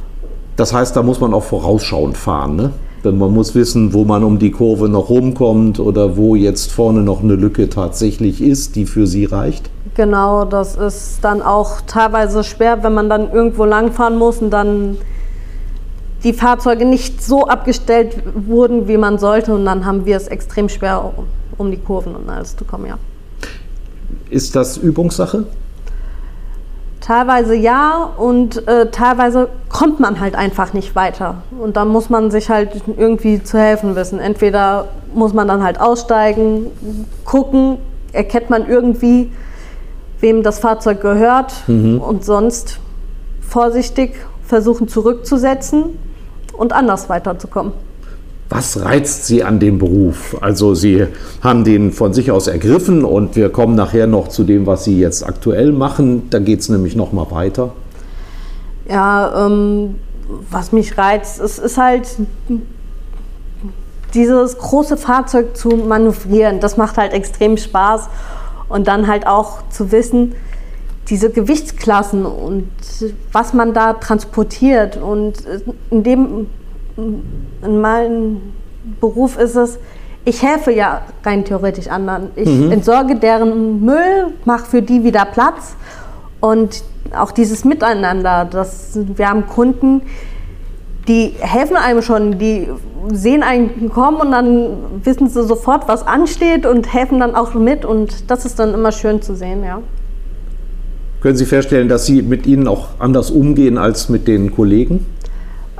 Das 0.54 0.72
heißt, 0.72 0.94
da 0.94 1.02
muss 1.02 1.18
man 1.18 1.34
auch 1.34 1.42
vorausschauend 1.42 2.16
fahren, 2.16 2.54
ne? 2.54 2.70
Denn 3.02 3.18
man 3.18 3.34
muss 3.34 3.56
wissen, 3.56 3.92
wo 3.92 4.04
man 4.04 4.22
um 4.22 4.38
die 4.38 4.52
Kurve 4.52 4.88
noch 4.88 5.10
rumkommt 5.10 5.80
oder 5.80 6.16
wo 6.16 6.36
jetzt 6.36 6.70
vorne 6.70 7.00
noch 7.00 7.20
eine 7.20 7.34
Lücke 7.34 7.68
tatsächlich 7.68 8.40
ist, 8.40 8.76
die 8.76 8.86
für 8.86 9.08
Sie 9.08 9.24
reicht. 9.24 9.70
Genau, 9.96 10.44
das 10.44 10.76
ist 10.76 11.18
dann 11.22 11.42
auch 11.42 11.80
teilweise 11.88 12.44
schwer, 12.44 12.84
wenn 12.84 12.94
man 12.94 13.10
dann 13.10 13.32
irgendwo 13.32 13.64
langfahren 13.64 14.18
muss 14.18 14.38
und 14.38 14.50
dann 14.50 14.98
die 16.24 16.32
Fahrzeuge 16.32 16.84
nicht 16.84 17.22
so 17.22 17.46
abgestellt 17.46 18.16
wurden, 18.34 18.88
wie 18.88 18.96
man 18.96 19.18
sollte. 19.18 19.54
Und 19.54 19.64
dann 19.64 19.84
haben 19.84 20.06
wir 20.06 20.16
es 20.16 20.28
extrem 20.28 20.68
schwer, 20.68 21.12
um 21.56 21.70
die 21.70 21.76
Kurven 21.76 22.14
und 22.14 22.28
alles 22.28 22.56
zu 22.56 22.64
kommen, 22.64 22.86
ja. 22.86 22.98
Ist 24.30 24.56
das 24.56 24.76
Übungssache? 24.76 25.46
Teilweise 27.00 27.54
ja 27.54 28.10
und 28.16 28.66
äh, 28.66 28.90
teilweise 28.90 29.48
kommt 29.68 30.00
man 30.00 30.18
halt 30.18 30.34
einfach 30.34 30.72
nicht 30.72 30.96
weiter. 30.96 31.42
Und 31.60 31.76
dann 31.76 31.86
muss 31.88 32.10
man 32.10 32.32
sich 32.32 32.50
halt 32.50 32.82
irgendwie 32.96 33.44
zu 33.44 33.58
helfen 33.58 33.94
wissen. 33.94 34.18
Entweder 34.18 34.88
muss 35.14 35.32
man 35.32 35.46
dann 35.46 35.62
halt 35.62 35.80
aussteigen, 35.80 36.66
gucken, 37.24 37.78
erkennt 38.12 38.50
man 38.50 38.68
irgendwie, 38.68 39.30
wem 40.18 40.42
das 40.42 40.58
Fahrzeug 40.58 41.00
gehört 41.00 41.52
und 41.68 42.24
sonst 42.24 42.80
vorsichtig 43.40 44.14
versuchen 44.42 44.88
zurückzusetzen 44.88 45.98
und 46.56 46.72
anders 46.72 47.08
weiterzukommen. 47.08 47.72
Was 48.48 48.80
reizt 48.84 49.26
Sie 49.26 49.42
an 49.42 49.58
dem 49.58 49.78
Beruf? 49.78 50.36
Also 50.40 50.74
Sie 50.74 51.06
haben 51.42 51.64
den 51.64 51.90
von 51.90 52.12
sich 52.12 52.30
aus 52.30 52.46
ergriffen 52.46 53.04
und 53.04 53.34
wir 53.34 53.50
kommen 53.50 53.74
nachher 53.74 54.06
noch 54.06 54.28
zu 54.28 54.44
dem, 54.44 54.66
was 54.66 54.84
Sie 54.84 55.00
jetzt 55.00 55.26
aktuell 55.26 55.72
machen. 55.72 56.30
Da 56.30 56.38
geht 56.38 56.60
es 56.60 56.68
nämlich 56.68 56.94
noch 56.94 57.12
mal 57.12 57.28
weiter. 57.30 57.72
Ja, 58.88 59.46
ähm, 59.46 59.96
was 60.50 60.70
mich 60.70 60.96
reizt, 60.96 61.40
es 61.40 61.58
ist 61.58 61.76
halt 61.76 62.08
dieses 64.14 64.58
große 64.58 64.96
Fahrzeug 64.96 65.56
zu 65.56 65.70
manövrieren. 65.70 66.60
Das 66.60 66.76
macht 66.76 66.98
halt 66.98 67.12
extrem 67.12 67.56
Spaß. 67.56 68.08
Und 68.68 68.88
dann 68.88 69.06
halt 69.06 69.26
auch 69.26 69.58
zu 69.70 69.92
wissen, 69.92 70.34
diese 71.08 71.30
Gewichtsklassen 71.30 72.26
und 72.26 72.68
was 73.32 73.52
man 73.52 73.72
da 73.74 73.94
transportiert. 73.94 74.96
Und 74.96 75.34
in 75.90 76.02
dem, 76.02 76.46
in 76.96 77.80
meinem 77.80 78.40
Beruf 79.00 79.38
ist 79.38 79.56
es, 79.56 79.78
ich 80.24 80.42
helfe 80.42 80.72
ja 80.72 81.02
rein 81.24 81.44
theoretisch 81.44 81.86
anderen. 81.88 82.30
Ich 82.34 82.48
entsorge 82.48 83.14
deren 83.16 83.84
Müll, 83.84 84.34
mache 84.44 84.66
für 84.66 84.82
die 84.82 85.04
wieder 85.04 85.24
Platz. 85.24 85.76
Und 86.40 86.82
auch 87.16 87.30
dieses 87.30 87.64
Miteinander, 87.64 88.44
das, 88.44 88.98
wir 89.14 89.28
haben 89.28 89.46
Kunden, 89.46 90.02
die 91.06 91.34
helfen 91.38 91.76
einem 91.76 92.02
schon, 92.02 92.38
die 92.38 92.68
sehen 93.12 93.44
einen 93.44 93.90
kommen 93.90 94.20
und 94.20 94.32
dann 94.32 94.76
wissen 95.04 95.28
sie 95.28 95.44
sofort, 95.44 95.86
was 95.86 96.04
ansteht 96.04 96.66
und 96.66 96.92
helfen 96.92 97.20
dann 97.20 97.36
auch 97.36 97.54
mit 97.54 97.84
und 97.84 98.28
das 98.30 98.44
ist 98.44 98.58
dann 98.58 98.74
immer 98.74 98.90
schön 98.90 99.22
zu 99.22 99.36
sehen, 99.36 99.62
ja. 99.62 99.80
Können 101.26 101.36
Sie 101.36 101.44
feststellen, 101.44 101.88
dass 101.88 102.06
Sie 102.06 102.22
mit 102.22 102.46
Ihnen 102.46 102.68
auch 102.68 102.86
anders 103.00 103.32
umgehen 103.32 103.78
als 103.78 104.08
mit 104.08 104.28
den 104.28 104.54
Kollegen? 104.54 105.06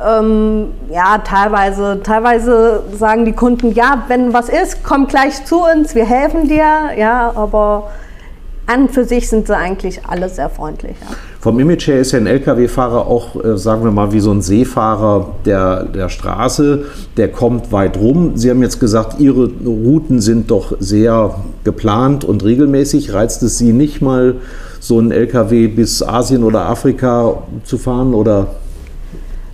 Ähm, 0.04 0.72
ja, 0.92 1.18
teilweise. 1.18 2.00
Teilweise 2.02 2.82
sagen 2.98 3.24
die 3.24 3.32
Kunden, 3.32 3.72
ja, 3.72 4.06
wenn 4.08 4.32
was 4.32 4.48
ist, 4.48 4.82
komm 4.82 5.06
gleich 5.06 5.44
zu 5.44 5.60
uns, 5.62 5.94
wir 5.94 6.04
helfen 6.04 6.48
dir, 6.48 6.90
ja, 6.98 7.32
aber 7.36 7.92
an 8.66 8.82
und 8.82 8.90
für 8.90 9.04
sich 9.04 9.28
sind 9.28 9.46
sie 9.46 9.56
eigentlich 9.56 10.00
alle 10.04 10.28
sehr 10.28 10.50
freundlich, 10.50 10.96
ja. 11.00 11.14
Vom 11.38 11.60
Image 11.60 11.86
her 11.86 12.00
ist 12.00 12.10
ja 12.10 12.18
ein 12.18 12.26
Lkw-Fahrer 12.26 13.06
auch, 13.06 13.36
äh, 13.36 13.56
sagen 13.56 13.84
wir 13.84 13.92
mal, 13.92 14.10
wie 14.10 14.18
so 14.18 14.32
ein 14.32 14.42
Seefahrer 14.42 15.36
der, 15.44 15.84
der 15.84 16.08
Straße. 16.08 16.86
Der 17.16 17.30
kommt 17.30 17.70
weit 17.70 17.98
rum. 17.98 18.32
Sie 18.34 18.50
haben 18.50 18.62
jetzt 18.62 18.80
gesagt, 18.80 19.20
Ihre 19.20 19.48
Routen 19.64 20.20
sind 20.20 20.50
doch 20.50 20.72
sehr 20.80 21.36
geplant 21.62 22.24
und 22.24 22.42
regelmäßig. 22.42 23.12
Reizt 23.12 23.44
es 23.44 23.58
Sie 23.58 23.72
nicht 23.72 24.02
mal, 24.02 24.34
so 24.80 24.98
einen 24.98 25.10
Lkw 25.10 25.68
bis 25.68 26.02
Asien 26.02 26.44
oder 26.44 26.68
Afrika 26.68 27.42
zu 27.64 27.78
fahren 27.78 28.14
oder 28.14 28.48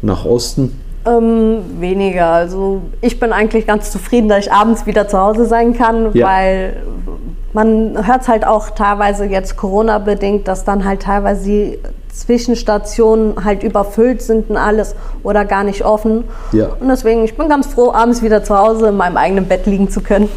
nach 0.03 0.25
Osten? 0.25 0.79
Ähm, 1.05 1.59
weniger. 1.81 2.27
Also 2.27 2.83
ich 3.01 3.19
bin 3.19 3.33
eigentlich 3.33 3.67
ganz 3.67 3.91
zufrieden, 3.91 4.29
dass 4.29 4.47
ich 4.47 4.53
abends 4.53 4.87
wieder 4.87 5.09
zu 5.09 5.19
Hause 5.19 5.47
sein 5.47 5.75
kann, 5.77 6.11
Ja. 6.13 6.27
weil 6.29 6.77
man 7.53 8.07
hört 8.07 8.23
es 8.23 8.29
halt 8.29 8.47
auch 8.47 8.71
teilweise 8.71 9.25
jetzt 9.25 9.57
Corona-bedingt, 9.57 10.47
dass 10.49 10.65
dann 10.65 10.85
halt 10.85 11.03
teilweise 11.03 11.45
die 11.45 11.79
Zwischenstationen 12.09 13.45
halt 13.45 13.63
überfüllt 13.63 14.23
sind 14.23 14.51
und 14.51 14.57
alles 14.57 14.95
oder 15.23 15.45
gar 15.45 15.65
nicht 15.65 15.85
offen. 15.85 16.25
Ja. 16.53 16.69
Und 16.79 16.89
deswegen, 16.89 17.25
ich 17.25 17.37
bin 17.37 17.49
ganz 17.49 17.67
froh, 17.67 17.93
abends 17.93 18.23
wieder 18.23 18.45
zu 18.45 18.57
Hause 18.57 18.89
in 18.89 18.97
meinem 18.97 19.17
eigenen 19.17 19.47
Bett 19.47 19.67
liegen 19.67 19.91
zu 19.91 20.01
können. 20.03 20.29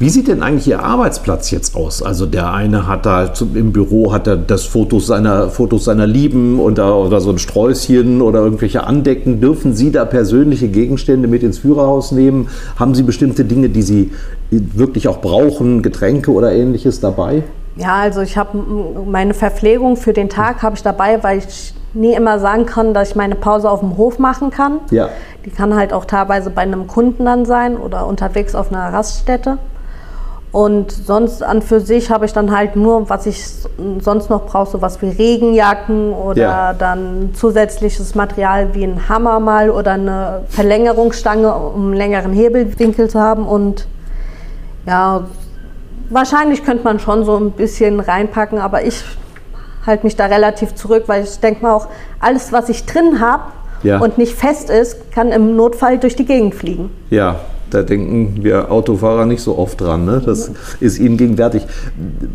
Wie 0.00 0.08
sieht 0.08 0.26
denn 0.26 0.42
eigentlich 0.42 0.66
Ihr 0.66 0.82
Arbeitsplatz 0.82 1.52
jetzt 1.52 1.76
aus? 1.76 2.02
Also 2.02 2.26
der 2.26 2.52
eine 2.52 2.88
hat 2.88 3.06
da 3.06 3.32
zum- 3.32 3.56
im 3.56 3.72
Büro 3.72 4.12
hat 4.12 4.26
er 4.26 4.36
das 4.36 4.64
Fotos 4.64 5.06
seiner 5.06 5.48
Fotos 5.50 5.84
seiner 5.84 6.06
Lieben 6.06 6.58
und 6.58 6.78
da, 6.78 6.92
oder 6.94 7.20
so 7.20 7.30
ein 7.30 7.38
Sträußchen 7.38 8.20
oder 8.20 8.40
irgendwelche 8.40 8.84
Andecken. 8.86 9.40
Dürfen 9.40 9.72
Sie 9.74 9.92
da 9.92 10.04
persönliche 10.04 10.66
Gegenstände 10.68 11.28
mit 11.28 11.44
ins 11.44 11.58
Führerhaus 11.58 12.10
nehmen? 12.10 12.48
Haben 12.76 12.96
Sie 12.96 13.04
bestimmte 13.04 13.44
Dinge, 13.44 13.68
die 13.68 13.82
Sie 13.82 14.10
wirklich 14.50 15.06
auch 15.06 15.20
brauchen, 15.20 15.80
Getränke 15.82 16.32
oder 16.32 16.52
ähnliches 16.52 16.98
dabei? 16.98 17.44
Ja, 17.76 17.94
also 17.96 18.20
ich 18.20 18.36
habe 18.36 18.58
meine 19.08 19.32
Verpflegung 19.34 19.96
für 19.96 20.12
den 20.12 20.28
Tag 20.28 20.62
habe 20.62 20.74
ich 20.74 20.82
dabei, 20.82 21.22
weil 21.22 21.38
ich 21.38 21.72
nie 21.92 22.14
immer 22.14 22.40
sagen 22.40 22.66
kann, 22.66 22.94
dass 22.94 23.10
ich 23.10 23.16
meine 23.16 23.36
Pause 23.36 23.70
auf 23.70 23.78
dem 23.80 23.96
Hof 23.96 24.18
machen 24.18 24.50
kann. 24.50 24.80
Ja. 24.90 25.08
Die 25.44 25.50
kann 25.50 25.74
halt 25.76 25.92
auch 25.92 26.04
teilweise 26.04 26.50
bei 26.50 26.62
einem 26.62 26.88
Kunden 26.88 27.24
dann 27.24 27.44
sein 27.44 27.76
oder 27.76 28.06
unterwegs 28.08 28.56
auf 28.56 28.72
einer 28.72 28.92
Raststätte. 28.92 29.58
Und 30.54 30.92
sonst 30.92 31.42
an 31.42 31.62
für 31.62 31.80
sich 31.80 32.10
habe 32.12 32.26
ich 32.26 32.32
dann 32.32 32.56
halt 32.56 32.76
nur, 32.76 33.10
was 33.10 33.26
ich 33.26 33.44
sonst 33.98 34.30
noch 34.30 34.46
brauche, 34.46 34.70
so 34.70 34.80
was 34.82 35.02
wie 35.02 35.08
Regenjacken 35.08 36.12
oder 36.12 36.40
Ja. 36.40 36.72
dann 36.72 37.30
zusätzliches 37.34 38.14
Material 38.14 38.72
wie 38.72 38.84
ein 38.84 39.08
Hammer 39.08 39.40
mal 39.40 39.68
oder 39.68 39.94
eine 39.94 40.42
Verlängerungsstange, 40.50 41.52
um 41.52 41.86
einen 41.86 41.94
längeren 41.94 42.32
Hebelwinkel 42.32 43.10
zu 43.10 43.18
haben. 43.18 43.48
Und 43.48 43.88
ja, 44.86 45.24
wahrscheinlich 46.08 46.64
könnte 46.64 46.84
man 46.84 47.00
schon 47.00 47.24
so 47.24 47.36
ein 47.36 47.50
bisschen 47.50 47.98
reinpacken, 47.98 48.60
aber 48.60 48.84
ich 48.84 49.02
halte 49.84 50.04
mich 50.06 50.14
da 50.14 50.26
relativ 50.26 50.76
zurück, 50.76 51.02
weil 51.08 51.24
ich 51.24 51.40
denke 51.40 51.64
mal 51.64 51.72
auch, 51.74 51.88
alles, 52.20 52.52
was 52.52 52.68
ich 52.68 52.86
drin 52.86 53.18
habe 53.20 53.42
Ja. 53.82 53.98
und 53.98 54.18
nicht 54.18 54.36
fest 54.36 54.70
ist, 54.70 55.10
kann 55.10 55.32
im 55.32 55.56
Notfall 55.56 55.98
durch 55.98 56.14
die 56.14 56.24
Gegend 56.26 56.54
fliegen. 56.54 56.90
Ja, 57.10 57.40
da 57.74 57.82
denken 57.82 58.38
wir 58.42 58.70
Autofahrer 58.70 59.26
nicht 59.26 59.42
so 59.42 59.58
oft 59.58 59.80
dran. 59.80 60.04
Ne? 60.04 60.22
Das 60.24 60.50
ist 60.80 60.98
ihnen 60.98 61.16
gegenwärtig. 61.16 61.66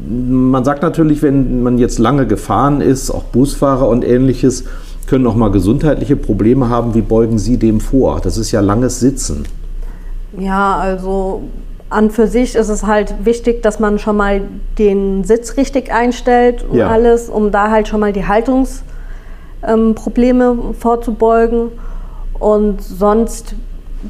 Man 0.08 0.64
sagt 0.64 0.84
natürlich, 0.84 1.22
wenn 1.22 1.64
man 1.64 1.78
jetzt 1.78 1.98
lange 2.00 2.28
gefahren 2.28 2.82
ist, 2.82 3.10
auch 3.10 3.24
Busfahrer 3.24 3.88
und 3.88 4.06
ähnliches, 4.06 4.66
können 5.08 5.26
auch 5.26 5.36
mal 5.36 5.50
gesundheitliche 5.50 6.16
Probleme 6.16 6.70
haben. 6.70 6.94
Wie 6.94 7.02
beugen 7.02 7.40
Sie 7.40 7.58
dem 7.58 7.80
vor? 7.80 8.20
Das 8.22 8.38
ist 8.38 8.52
ja 8.52 8.60
langes 8.60 9.00
Sitzen. 9.00 9.46
Ja, 10.38 10.76
also 10.78 11.42
an 11.90 12.12
für 12.12 12.28
sich 12.28 12.56
ist 12.56 12.70
es 12.70 12.86
halt 12.86 13.16
wichtig, 13.24 13.64
dass 13.64 13.80
man 13.80 13.98
schon 13.98 14.18
mal 14.18 14.42
den 14.78 15.24
Sitz 15.24 15.58
richtig 15.58 15.92
einstellt 15.92 16.64
und 16.70 16.78
Ja. 16.78 16.90
alles, 16.90 17.30
um 17.30 17.52
da 17.52 17.72
halt 17.72 17.88
schon 17.88 18.00
mal 18.00 18.14
die 18.14 18.28
Haltungssachen 18.28 18.84
ähm, 19.68 19.96
vorzubeugen. 20.80 21.70
Und 22.40 22.82
sonst, 22.82 23.56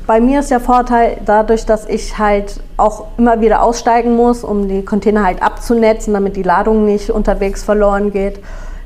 bei 0.06 0.20
mir 0.22 0.42
ist 0.42 0.52
der 0.52 0.60
Vorteil 0.60 1.18
dadurch, 1.26 1.66
dass 1.66 1.88
ich 1.88 2.18
halt 2.18 2.60
auch 2.78 3.06
immer 3.18 3.42
wieder 3.42 3.64
aussteigen 3.64 4.16
muss, 4.16 4.44
um 4.44 4.68
die 4.68 4.84
Container 4.84 5.24
halt 5.24 5.42
abzunetzen, 5.42 6.14
damit 6.14 6.36
die 6.36 6.44
Ladung 6.44 6.86
nicht 6.86 7.10
unterwegs 7.10 7.64
verloren 7.64 8.12
geht. 8.12 8.40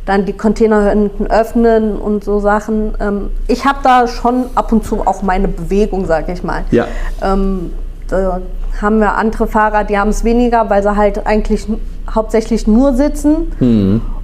Dann 0.05 0.25
die 0.25 0.33
Container 0.33 0.89
hinten 0.89 1.27
öffnen 1.27 1.95
und 1.97 2.23
so 2.23 2.39
Sachen. 2.39 2.93
Ähm, 2.99 3.29
ich 3.47 3.65
habe 3.65 3.79
da 3.83 4.07
schon 4.07 4.45
ab 4.55 4.71
und 4.71 4.85
zu 4.85 5.05
auch 5.05 5.21
meine 5.23 5.47
Bewegung, 5.47 6.05
sag 6.05 6.29
ich 6.29 6.43
mal. 6.43 6.63
Ja. 6.71 6.87
Ähm, 7.21 7.73
da 8.09 8.41
haben 8.81 8.99
wir 8.99 9.15
andere 9.15 9.47
Fahrer, 9.47 9.83
die 9.83 9.97
haben 9.97 10.09
es 10.09 10.23
weniger, 10.23 10.69
weil 10.69 10.83
sie 10.83 10.95
halt 10.95 11.25
eigentlich 11.25 11.67
hauptsächlich 12.13 12.67
nur 12.67 12.93
sitzen. 12.93 13.51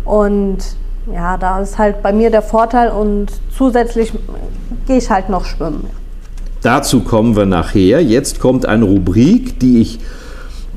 Und 0.06 0.58
ja, 1.14 1.38
da 1.38 1.62
ist 1.62 1.78
halt 1.78 2.02
bei 2.02 2.12
mir 2.12 2.30
der 2.30 2.42
Vorteil 2.42 2.92
und 2.92 3.28
zusätzlich 3.56 4.14
gehe 4.86 4.98
ich 4.98 5.10
halt 5.10 5.30
noch 5.30 5.46
schwimmen. 5.46 5.90
Dazu 6.62 7.02
kommen 7.02 7.36
wir 7.36 7.46
nachher. 7.46 8.04
Jetzt 8.04 8.40
kommt 8.40 8.66
eine 8.66 8.86
Rubrik, 8.86 9.60
die 9.60 9.80
ich 9.82 10.00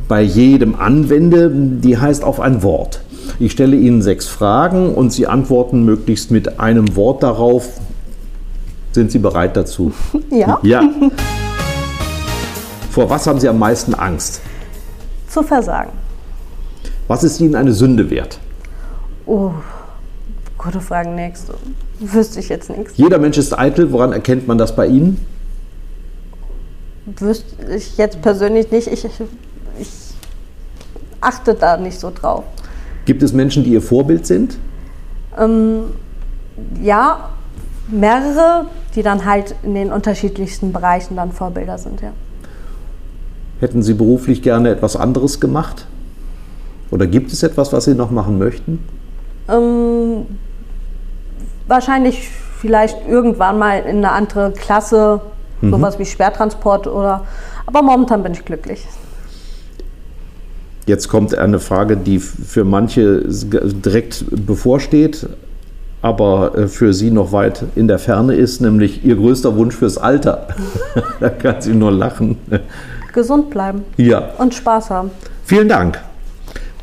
bei 0.09 0.23
jedem 0.23 0.75
anwende, 0.77 1.51
die 1.53 1.99
heißt 1.99 2.23
auf 2.25 2.41
ein 2.41 2.63
Wort. 2.63 3.01
Ich 3.39 3.53
stelle 3.53 3.77
Ihnen 3.77 4.03
sechs 4.03 4.29
Fragen 4.29 4.95
und 4.95 5.13
Sie 5.13 5.27
antworten 5.27 5.85
möglichst 5.85 6.31
mit 6.31 6.61
einem 6.61 6.95
Wort 6.97 7.23
darauf. 7.23 7.81
Sind 8.93 9.11
Sie 9.11 9.19
bereit 9.19 9.57
dazu? 9.57 9.93
Ja, 10.31 10.59
Ja. 10.63 10.83
Vor 12.91 13.09
was 13.09 13.27
haben 13.27 13.41
Sie 13.41 13.49
am 13.49 13.59
meisten 13.59 13.95
Angst? 13.95 14.41
zu 15.29 15.43
versagen. 15.43 15.91
Was 17.09 17.25
ist 17.25 17.41
Ihnen 17.41 17.55
eine 17.55 17.73
Sünde 17.73 18.11
wert? 18.11 18.39
Oh, 19.25 19.51
gute 20.59 20.79
Frage, 20.81 21.09
nächste. 21.09 21.55
Wüsste 22.01 22.41
ich 22.41 22.51
jetzt 22.51 22.69
nichts. 22.69 22.93
Jeder 22.97 23.19
Mensch 23.19 23.39
ist 23.39 23.59
eitel. 23.59 23.93
Woran 23.93 24.13
erkennt 24.13 24.47
man 24.47 24.59
das 24.59 24.77
bei 24.77 24.87
Ihnen? 24.87 25.17
Wüsste 27.07 27.75
ich 27.75 27.97
jetzt 27.97 28.23
persönlich 28.23 28.71
nicht. 28.71 28.87
Ich, 28.87 29.05
ich 29.05 29.89
achte 31.21 31.55
da 31.55 31.77
nicht 31.77 31.99
so 31.99 32.13
drauf. 32.15 32.45
Gibt 33.05 33.23
es 33.23 33.33
Menschen, 33.33 33.65
die 33.65 33.73
Ihr 33.73 33.83
Vorbild 33.83 34.27
sind? 34.27 34.59
Ähm, 35.39 35.85
ja, 36.81 37.31
mehrere, 37.89 38.67
die 38.95 39.03
dann 39.03 39.25
halt 39.25 39.55
in 39.63 39.75
den 39.75 39.93
unterschiedlichsten 39.93 40.73
Bereichen 40.73 41.17
dann 41.17 41.33
Vorbilder 41.33 41.79
sind, 41.79 42.01
ja. 42.01 42.13
Hätten 43.61 43.83
Sie 43.83 43.95
beruflich 43.95 44.43
gerne 44.43 44.71
etwas 44.71 44.97
anderes 44.97 45.41
gemacht? 45.41 45.87
Oder 46.91 47.07
gibt 47.07 47.33
es 47.33 47.43
etwas, 47.43 47.73
was 47.73 47.85
Sie 47.85 47.95
noch 47.95 48.11
machen 48.11 48.39
möchten? 48.39 48.81
Ähm, 49.49 50.27
wahrscheinlich 51.67 52.29
vielleicht 52.59 53.09
irgendwann 53.09 53.59
mal 53.59 53.81
in 53.81 53.99
eine 53.99 54.13
andere 54.13 54.53
Klasse, 54.53 55.21
sowas 55.63 55.99
wie 55.99 56.05
Schwertransport 56.07 56.87
oder. 56.87 57.25
Aber 57.67 57.83
momentan 57.83 58.23
bin 58.23 58.33
ich 58.33 58.45
glücklich. 58.45 58.87
Jetzt 60.87 61.09
kommt 61.09 61.37
eine 61.37 61.61
Frage, 61.61 61.97
die 61.97 62.19
für 62.19 62.65
manche 62.65 63.23
direkt 63.29 64.25
bevorsteht, 64.47 65.29
aber 66.03 66.59
äh, 66.59 66.67
für 66.69 66.93
Sie 66.93 67.13
noch 67.13 67.31
weit 67.31 67.63
in 67.77 67.87
der 67.87 68.01
Ferne 68.01 68.35
ist, 68.35 68.61
nämlich 68.61 69.05
Ihr 69.05 69.15
größter 69.15 69.57
Wunsch 69.57 69.77
fürs 69.77 69.97
Alter. 69.97 70.49
da 71.21 71.29
kann 71.31 71.61
sie 71.63 71.73
nur 71.75 71.93
lachen. 71.93 72.37
Gesund 73.15 73.51
bleiben 73.51 73.85
Ja, 73.97 74.31
und 74.39 74.55
Spaß 74.55 74.91
haben. 74.91 75.11
vielen 75.45 75.69
Dank. 75.69 76.01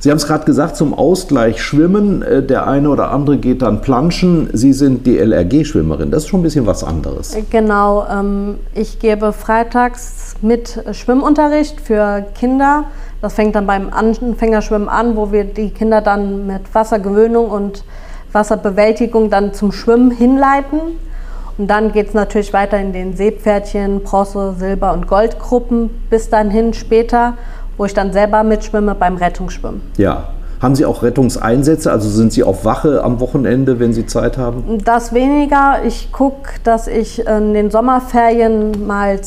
Sie 0.01 0.09
haben 0.09 0.17
es 0.17 0.25
gerade 0.27 0.45
gesagt, 0.45 0.77
zum 0.77 0.93
Ausgleich 0.93 1.61
schwimmen. 1.61 2.21
Äh, 2.21 2.41
Der 2.41 2.67
eine 2.67 2.89
oder 2.89 3.11
andere 3.11 3.37
geht 3.37 3.61
dann 3.61 3.81
planschen. 3.81 4.49
Sie 4.53 4.71
sind 4.71 5.05
DLRG-Schwimmerin. 5.05 6.09
Das 6.09 6.23
ist 6.23 6.29
schon 6.29 6.39
ein 6.39 6.43
bisschen 6.43 6.65
was 6.65 6.85
anderes. 6.85 7.35
Genau, 7.49 8.05
ähm, 8.09 8.59
ich 8.73 8.99
gebe 8.99 9.33
freitags 9.33 10.35
mit 10.41 10.81
Schwimmunterricht 10.93 11.81
für 11.81 12.25
Kinder. 12.33 12.85
Das 13.21 13.33
fängt 13.33 13.55
dann 13.55 13.67
beim 13.67 13.91
Anfängerschwimmen 13.91 14.87
an, 14.87 15.17
wo 15.17 15.33
wir 15.33 15.43
die 15.43 15.71
Kinder 15.71 15.99
dann 15.99 16.47
mit 16.47 16.73
Wassergewöhnung 16.73 17.49
und 17.49 17.83
Wasserbewältigung 18.31 19.29
dann 19.29 19.53
zum 19.53 19.73
Schwimmen 19.73 20.11
hinleiten. 20.11 20.79
Und 21.57 21.67
dann 21.67 21.91
geht 21.91 22.07
es 22.07 22.13
natürlich 22.13 22.53
weiter 22.53 22.79
in 22.79 22.93
den 22.93 23.17
Seepferdchen, 23.17 23.99
Bronze, 24.03 24.55
Silber- 24.57 24.93
und 24.93 25.07
Goldgruppen 25.07 25.89
bis 26.09 26.29
dann 26.29 26.49
hin 26.49 26.73
später, 26.73 27.33
wo 27.79 27.85
ich 27.85 27.93
dann 27.93 28.11
selber 28.11 28.43
mitschwimme 28.43 28.93
beim 28.93 29.15
Rettungsschwimmen. 29.15 29.81
Ja. 29.97 30.25
Haben 30.61 30.75
Sie 30.75 30.85
auch 30.85 31.01
Rettungseinsätze? 31.01 31.89
Also 31.89 32.09
sind 32.09 32.33
Sie 32.33 32.43
auf 32.43 32.65
Wache 32.65 33.01
am 33.01 33.21
Wochenende, 33.21 33.79
wenn 33.79 33.93
Sie 33.93 34.05
Zeit 34.05 34.37
haben? 34.37 34.79
Das 34.83 35.13
weniger. 35.13 35.77
Ich 35.87 36.11
gucke, 36.11 36.59
dass 36.65 36.87
ich 36.87 37.25
in 37.25 37.53
den 37.53 37.71
Sommerferien 37.71 38.85
mal 38.85 39.21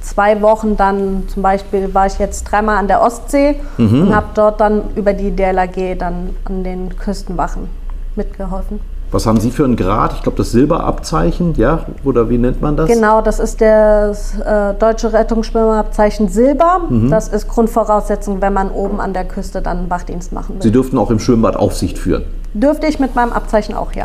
zwei 0.00 0.42
Wochen 0.42 0.76
dann, 0.76 1.28
zum 1.28 1.44
Beispiel 1.44 1.94
war 1.94 2.06
ich 2.06 2.18
jetzt 2.18 2.42
dreimal 2.50 2.78
an 2.78 2.88
der 2.88 3.00
Ostsee 3.00 3.60
und 3.78 4.12
habe 4.12 4.26
dort 4.34 4.60
dann 4.60 4.82
über 4.96 5.12
die 5.12 5.30
DLAG 5.30 5.96
dann 5.96 6.30
an 6.44 6.64
den 6.64 6.96
Küstenwachen 6.96 7.68
mitgeholfen. 8.16 8.80
Was 9.10 9.24
haben 9.24 9.40
Sie 9.40 9.50
für 9.50 9.64
einen 9.64 9.76
Grad? 9.76 10.12
Ich 10.12 10.22
glaube, 10.22 10.36
das 10.36 10.52
Silberabzeichen, 10.52 11.54
ja? 11.56 11.86
Oder 12.04 12.28
wie 12.28 12.36
nennt 12.36 12.60
man 12.60 12.76
das? 12.76 12.88
Genau, 12.90 13.22
das 13.22 13.40
ist 13.40 13.60
das 13.60 14.38
äh, 14.38 14.74
deutsche 14.74 15.12
Rettungsschwimmerabzeichen 15.12 16.28
Silber. 16.28 16.82
Das 17.08 17.28
ist 17.28 17.48
Grundvoraussetzung, 17.48 18.42
wenn 18.42 18.52
man 18.52 18.70
oben 18.70 19.00
an 19.00 19.14
der 19.14 19.24
Küste 19.24 19.62
dann 19.62 19.88
Wachdienst 19.88 20.32
machen 20.32 20.56
will. 20.56 20.62
Sie 20.62 20.72
dürften 20.72 20.98
auch 20.98 21.10
im 21.10 21.20
Schwimmbad 21.20 21.56
Aufsicht 21.56 21.98
führen. 21.98 22.24
Dürfte 22.52 22.86
ich 22.86 22.98
mit 22.98 23.14
meinem 23.14 23.32
Abzeichen 23.32 23.74
auch, 23.74 23.92
ja. 23.92 24.04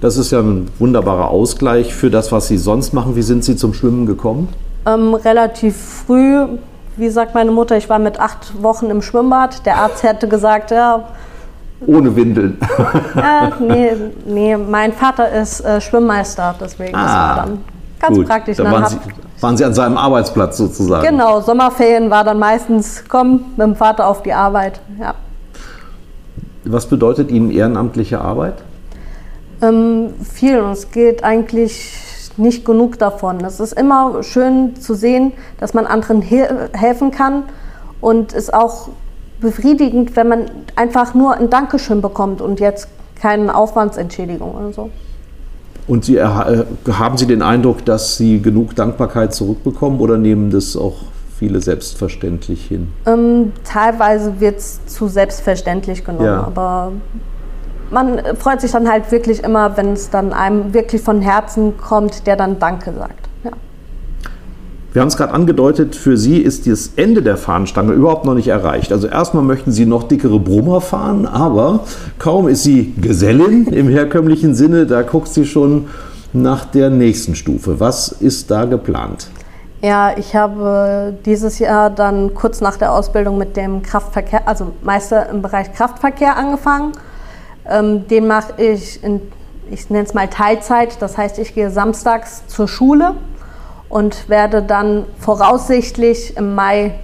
Das 0.00 0.16
ist 0.16 0.30
ja 0.30 0.40
ein 0.40 0.70
wunderbarer 0.78 1.28
Ausgleich 1.28 1.94
für 1.94 2.10
das, 2.10 2.30
was 2.30 2.46
Sie 2.46 2.58
sonst 2.58 2.92
machen. 2.92 3.16
Wie 3.16 3.22
sind 3.22 3.44
Sie 3.44 3.56
zum 3.56 3.74
Schwimmen 3.74 4.06
gekommen? 4.06 4.48
Ähm, 4.86 5.14
relativ 5.14 5.76
früh, 5.76 6.46
wie 6.96 7.08
sagt 7.08 7.34
meine 7.34 7.50
Mutter, 7.50 7.76
ich 7.76 7.88
war 7.88 7.98
mit 7.98 8.20
acht 8.20 8.62
Wochen 8.62 8.86
im 8.86 9.02
Schwimmbad. 9.02 9.66
Der 9.66 9.78
Arzt 9.78 10.02
hätte 10.02 10.28
gesagt, 10.28 10.70
ja, 10.70 11.04
Ohne 11.86 12.14
Windeln. 12.16 12.58
äh, 13.16 13.50
nee, 13.60 13.92
nee, 14.26 14.56
mein 14.56 14.92
Vater 14.92 15.30
ist 15.30 15.60
äh, 15.60 15.80
Schwimmmeister, 15.80 16.54
deswegen 16.60 16.92
das 16.92 17.02
war 17.12 17.36
dann 17.36 17.48
ganz 17.48 17.62
Ah, 18.00 18.08
Gut, 18.08 18.26
praktisch. 18.26 18.56
Da 18.56 18.62
Dann 18.64 18.72
waren 18.72 18.86
Sie, 18.86 18.98
waren 19.40 19.56
Sie 19.56 19.64
an 19.64 19.74
seinem 19.74 19.96
Arbeitsplatz 19.98 20.56
sozusagen. 20.56 21.06
genau, 21.06 21.40
Sommerferien 21.40 22.10
war 22.10 22.24
dann 22.24 22.38
meistens, 22.38 23.04
komm 23.08 23.44
mit 23.56 23.66
dem 23.66 23.76
Vater 23.76 24.06
auf 24.06 24.22
die 24.22 24.32
Arbeit. 24.32 24.80
Ja. 25.00 25.14
Was 26.64 26.86
bedeutet 26.86 27.30
Ihnen 27.30 27.50
ehrenamtliche 27.50 28.20
Arbeit? 28.20 28.54
Ähm, 29.62 30.14
viel 30.32 30.60
und 30.60 30.72
es 30.72 30.90
geht 30.90 31.24
eigentlich 31.24 32.30
nicht 32.36 32.64
genug 32.64 32.98
davon. 32.98 33.42
Es 33.44 33.60
ist 33.60 33.72
immer 33.72 34.22
schön 34.22 34.76
zu 34.80 34.94
sehen, 34.94 35.32
dass 35.58 35.72
man 35.74 35.86
anderen 35.86 36.20
he 36.22 36.44
helfen 36.72 37.10
kann 37.10 37.44
und 38.00 38.34
es 38.34 38.52
auch 38.52 38.88
befriedigend, 39.46 40.16
wenn 40.16 40.28
man 40.28 40.40
einfach 40.74 41.14
nur 41.14 41.34
ein 41.34 41.48
Dankeschön 41.50 42.02
bekommt 42.02 42.40
und 42.40 42.58
jetzt 42.58 42.88
keine 43.20 43.54
Aufwandsentschädigung 43.54 44.54
oder 44.54 44.72
so. 44.72 44.90
Und 45.86 46.04
Sie, 46.04 46.16
äh, 46.16 46.64
haben 46.90 47.16
Sie 47.16 47.26
den 47.26 47.42
Eindruck, 47.42 47.84
dass 47.84 48.16
Sie 48.16 48.42
genug 48.42 48.74
Dankbarkeit 48.74 49.32
zurückbekommen 49.32 50.00
oder 50.00 50.18
nehmen 50.18 50.50
das 50.50 50.76
auch 50.76 50.96
viele 51.38 51.60
selbstverständlich 51.60 52.66
hin? 52.66 52.88
Ähm, 53.06 53.52
teilweise 53.62 54.40
wird 54.40 54.58
es 54.58 54.84
zu 54.86 55.06
selbstverständlich 55.06 56.04
genommen, 56.04 56.26
Ja. 56.26 56.42
aber 56.44 56.92
man 57.92 58.20
freut 58.36 58.60
sich 58.60 58.72
dann 58.72 58.90
halt 58.90 59.12
wirklich 59.12 59.44
immer, 59.44 59.76
wenn 59.76 59.92
es 59.92 60.10
dann 60.10 60.32
einem 60.32 60.74
wirklich 60.74 61.02
von 61.02 61.20
Herzen 61.20 61.76
kommt, 61.76 62.26
der 62.26 62.34
dann 62.34 62.58
Danke 62.58 62.92
sagt. 62.92 63.25
Wir 64.96 65.02
haben 65.02 65.08
es 65.08 65.18
gerade 65.18 65.34
angedeutet, 65.34 65.94
für 65.94 66.16
Sie 66.16 66.38
ist 66.38 66.66
das 66.66 66.92
Ende 66.96 67.20
der 67.20 67.36
Fahnenstange 67.36 67.92
überhaupt 67.92 68.24
noch 68.24 68.32
nicht 68.32 68.48
erreicht. 68.48 68.92
Also 68.92 69.08
erstmal 69.08 69.42
möchten 69.44 69.70
Sie 69.70 69.84
noch 69.84 70.04
dickere 70.04 70.40
Brummer 70.40 70.80
fahren, 70.80 71.26
aber 71.26 71.80
kaum 72.18 72.48
ist 72.48 72.62
sie 72.62 72.94
Gesellin 72.98 73.66
im 73.66 73.90
herkömmlichen 73.90 74.54
Sinne, 74.54 74.86
da 74.86 75.02
guckt 75.02 75.28
sie 75.28 75.44
schon 75.44 75.88
nach 76.32 76.64
der 76.64 76.88
nächsten 76.88 77.34
Stufe. 77.34 77.78
Was 77.78 78.08
ist 78.08 78.50
da 78.50 78.64
geplant? 78.64 79.28
Ja, 79.82 80.16
ich 80.16 80.34
habe 80.34 81.12
dieses 81.26 81.58
Jahr 81.58 81.90
dann 81.90 82.32
kurz 82.32 82.62
nach 82.62 82.78
der 82.78 82.94
Ausbildung 82.94 83.36
mit 83.36 83.54
dem 83.54 83.82
Kraftverkehr, 83.82 84.48
also 84.48 84.68
Meister 84.80 85.28
im 85.28 85.42
Bereich 85.42 85.74
Kraftverkehr 85.74 86.38
angefangen. 86.38 86.92
Ähm, 87.68 88.08
den 88.08 88.26
mache 88.26 88.62
ich 88.62 89.04
in, 89.04 89.20
ich 89.70 89.90
nenne 89.90 90.06
es 90.06 90.14
mal 90.14 90.28
Teilzeit, 90.28 91.02
das 91.02 91.18
heißt, 91.18 91.38
ich 91.38 91.54
gehe 91.54 91.70
samstags 91.70 92.46
zur 92.46 92.66
Schule 92.66 93.12
und 93.88 94.28
werde 94.28 94.62
dann 94.62 95.04
voraussichtlich 95.18 96.36
im 96.36 96.54
Mai 96.54 96.94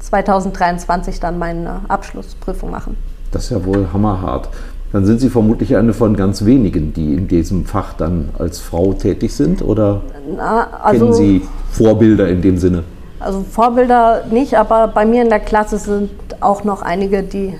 2023 0.00 1.20
dann 1.20 1.38
meine 1.38 1.80
Abschlussprüfung 1.88 2.70
machen. 2.70 2.96
Das 3.32 3.44
ist 3.44 3.50
ja 3.50 3.64
wohl 3.64 3.88
hammerhart. 3.92 4.48
Dann 4.92 5.04
sind 5.04 5.20
Sie 5.20 5.28
vermutlich 5.28 5.76
eine 5.76 5.92
von 5.92 6.16
ganz 6.16 6.44
wenigen, 6.44 6.94
die 6.94 7.14
in 7.14 7.28
diesem 7.28 7.66
Fach 7.66 7.92
dann 7.92 8.30
als 8.38 8.58
Frau 8.58 8.94
tätig 8.94 9.34
sind 9.34 9.60
oder 9.60 10.00
Na, 10.36 10.64
kennen 10.90 11.08
also, 11.08 11.12
Sie 11.12 11.42
Vorbilder 11.72 12.28
in 12.28 12.40
dem 12.40 12.56
Sinne? 12.56 12.84
also 13.20 13.44
Vorbilder 13.50 14.24
nicht, 14.30 14.56
aber 14.56 14.88
bei 14.88 15.04
mir 15.04 15.22
in 15.22 15.28
der 15.28 15.40
Klasse 15.40 15.78
sind 15.78 16.10
auch 16.40 16.64
noch 16.64 16.82
einige, 16.82 17.22
die 17.22 17.54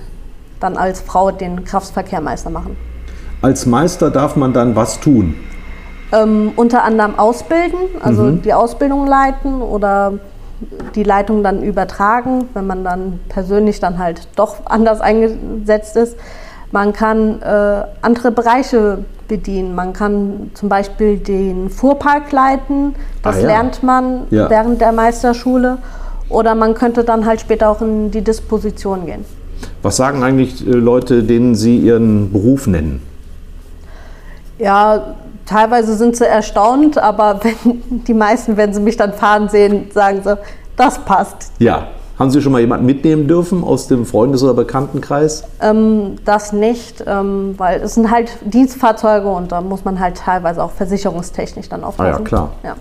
dann 0.59 0.77
als 0.77 1.01
Frau 1.01 1.31
den 1.31 1.63
Kraftverkehrmeister 1.63 2.49
machen. 2.49 2.75
Als 3.41 3.65
Meister 3.65 4.09
darf 4.09 4.35
man 4.35 4.53
dann 4.53 4.75
was 4.75 4.99
tun? 4.99 5.35
Ähm, 6.11 6.53
unter 6.55 6.83
anderem 6.83 7.19
ausbilden, 7.19 7.77
also 8.01 8.23
Mhm. 8.23 8.41
die 8.41 8.53
Ausbildung 8.53 9.05
leiten 9.05 9.61
oder 9.61 10.13
die 10.95 11.03
Leitung 11.03 11.43
dann 11.43 11.61
übertragen, 11.63 12.45
wenn 12.55 12.65
man 12.65 12.83
dann 12.83 13.19
persönlich 13.29 13.79
dann 13.79 13.99
halt 13.99 14.27
doch 14.35 14.55
anders 14.65 15.01
eingesetzt 15.01 15.95
ist. 15.95 16.17
Man 16.71 16.93
kann 16.93 17.41
äh, 17.41 17.83
andere 18.01 18.31
Bereiche 18.31 18.99
bedienen. 19.27 19.75
Man 19.75 19.93
kann 19.93 20.49
zum 20.55 20.67
Beispiel 20.67 21.17
den 21.17 21.69
Fuhrpark 21.69 22.31
leiten. 22.31 22.95
Das 23.21 23.37
Ah 23.37 23.39
ja. 23.41 23.47
lernt 23.47 23.83
man 23.83 24.21
Ja. 24.31 24.49
während 24.49 24.81
der 24.81 24.91
Meisterschule. 24.91 25.77
Oder 26.29 26.55
man 26.55 26.73
könnte 26.73 27.03
dann 27.03 27.25
halt 27.25 27.41
später 27.41 27.69
auch 27.69 27.81
in 27.81 28.11
die 28.11 28.21
Disposition 28.21 29.05
gehen. 29.05 29.25
Was 29.83 29.95
sagen 29.97 30.23
eigentlich 30.23 30.67
äh, 30.67 30.71
Leute, 30.71 31.23
denen 31.23 31.53
Sie 31.55 31.77
Ihren 31.77 32.31
Beruf 32.31 32.65
nennen? 32.67 33.01
Ja, 34.57 35.15
teilweise 35.49 35.95
sind 35.95 36.15
sie 36.15 36.27
erstaunt, 36.27 36.97
aber 36.97 37.39
wenn, 37.43 38.03
die 38.05 38.13
meisten, 38.13 38.55
wenn 38.57 38.73
sie 38.73 38.79
mich 38.79 38.97
dann 38.97 39.13
fahren 39.13 39.49
sehen, 39.49 39.89
sagen 39.93 40.21
sie, 40.23 40.37
das 40.77 40.99
passt. 40.99 41.51
Ja. 41.59 41.87
Haben 42.17 42.31
Sie 42.31 42.41
schon 42.41 42.51
mal 42.51 42.59
jemanden 42.59 42.85
mitnehmen 42.85 43.29
dürfen 43.29 43.63
aus 43.63 43.87
dem 43.87 44.05
Freundes- 44.05 44.43
oder 44.43 44.53
Bekanntenkreis? 44.53 45.45
Ähm, 45.61 46.17
das 46.25 46.51
nicht, 46.51 47.01
ähm, 47.07 47.53
weil 47.57 47.81
es 47.81 47.93
sind 47.93 48.11
halt 48.11 48.37
Dienstfahrzeuge 48.43 49.29
und 49.29 49.53
da 49.53 49.61
muss 49.61 49.85
man 49.85 50.01
halt 50.01 50.17
teilweise 50.17 50.61
auch 50.61 50.71
versicherungstechnisch 50.71 51.69
dann 51.69 51.81
aufpassen. 51.81 52.13
Ah 52.13 52.17
ja, 52.17 52.25
klar. 52.25 52.51
Ja. 52.61 52.75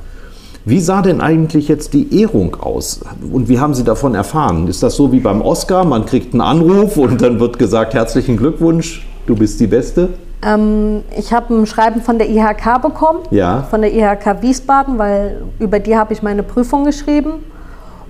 Wie 0.64 0.80
sah 0.80 1.02
denn 1.02 1.20
eigentlich 1.20 1.68
jetzt 1.68 1.94
die 1.94 2.20
Ehrung 2.20 2.56
aus? 2.60 3.00
Und 3.32 3.48
wie 3.48 3.60
haben 3.60 3.74
Sie 3.74 3.84
davon 3.84 4.16
erfahren? 4.16 4.66
Ist 4.66 4.82
das 4.82 4.96
so 4.96 5.12
wie 5.12 5.20
beim 5.20 5.40
Oscar? 5.40 5.84
Man 5.84 6.04
kriegt 6.04 6.34
einen 6.34 6.40
Anruf 6.40 6.96
und 6.96 7.22
dann 7.22 7.38
wird 7.38 7.60
gesagt, 7.60 7.94
herzlichen 7.94 8.36
Glückwunsch, 8.36 9.07
du 9.28 9.36
bist 9.36 9.60
die 9.60 9.66
Beste? 9.66 10.10
Ähm, 10.42 11.02
ich 11.16 11.32
habe 11.32 11.54
ein 11.54 11.66
Schreiben 11.66 12.00
von 12.00 12.18
der 12.18 12.28
IHK 12.28 12.80
bekommen, 12.80 13.20
Ja. 13.30 13.62
von 13.62 13.82
der 13.82 13.92
IHK 13.92 14.40
Wiesbaden, 14.42 14.98
weil 14.98 15.42
über 15.58 15.78
die 15.80 15.96
habe 15.96 16.12
ich 16.12 16.22
meine 16.22 16.42
Prüfung 16.42 16.84
geschrieben. 16.84 17.44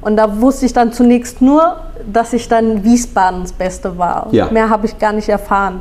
Und 0.01 0.17
da 0.17 0.41
wusste 0.41 0.67
ich 0.67 0.73
dann 0.73 0.93
zunächst 0.93 1.43
nur, 1.43 1.77
dass 2.11 2.33
ich 2.33 2.49
dann 2.49 2.85
Wiesbadens 2.85 3.53
Beste 3.53 3.99
war. 3.99 4.29
Ja. 4.31 4.51
Mehr 4.51 4.71
habe 4.71 4.87
ich 4.87 4.99
gar 4.99 5.13
nicht 5.13 5.29
erfahren. 5.29 5.81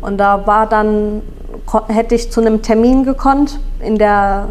Und 0.00 0.18
da 0.18 0.46
war 0.46 0.68
dann, 0.68 1.22
hätte 1.88 2.14
ich 2.14 2.30
zu 2.30 2.40
einem 2.40 2.62
Termin 2.62 3.04
gekonnt 3.04 3.58
in 3.80 3.98
der 3.98 4.48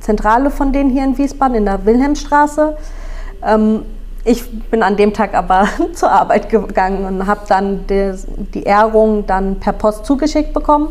Zentrale 0.00 0.50
von 0.50 0.72
denen 0.72 0.90
hier 0.90 1.04
in 1.04 1.16
Wiesbaden, 1.16 1.54
in 1.56 1.66
der 1.66 1.84
Wilhelmstraße. 1.86 2.76
Ähm, 3.46 3.82
ich 4.24 4.48
bin 4.70 4.82
an 4.82 4.96
dem 4.96 5.12
Tag 5.12 5.34
aber 5.34 5.68
zur 5.94 6.10
Arbeit 6.10 6.48
gegangen 6.48 7.04
und 7.04 7.26
habe 7.26 7.40
dann 7.48 7.86
des, 7.86 8.26
die 8.54 8.62
Ehrung 8.62 9.26
dann 9.26 9.60
per 9.60 9.72
Post 9.72 10.06
zugeschickt 10.06 10.52
bekommen 10.52 10.88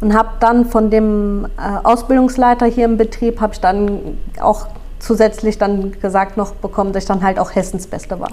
und 0.00 0.14
habe 0.14 0.30
dann 0.40 0.66
von 0.66 0.90
dem 0.90 1.46
äh, 1.56 1.84
Ausbildungsleiter 1.84 2.66
hier 2.66 2.84
im 2.84 2.96
Betrieb 2.96 3.40
habe 3.40 3.54
ich 3.54 3.60
dann 3.60 4.18
auch 4.40 4.66
zusätzlich 4.98 5.58
dann 5.58 5.92
gesagt 6.00 6.36
noch 6.36 6.52
bekommen, 6.54 6.92
dass 6.92 7.04
ich 7.04 7.08
dann 7.08 7.22
halt 7.22 7.38
auch 7.38 7.54
Hessens 7.54 7.86
Beste 7.86 8.18
war. 8.20 8.30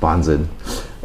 Wahnsinn. 0.00 0.48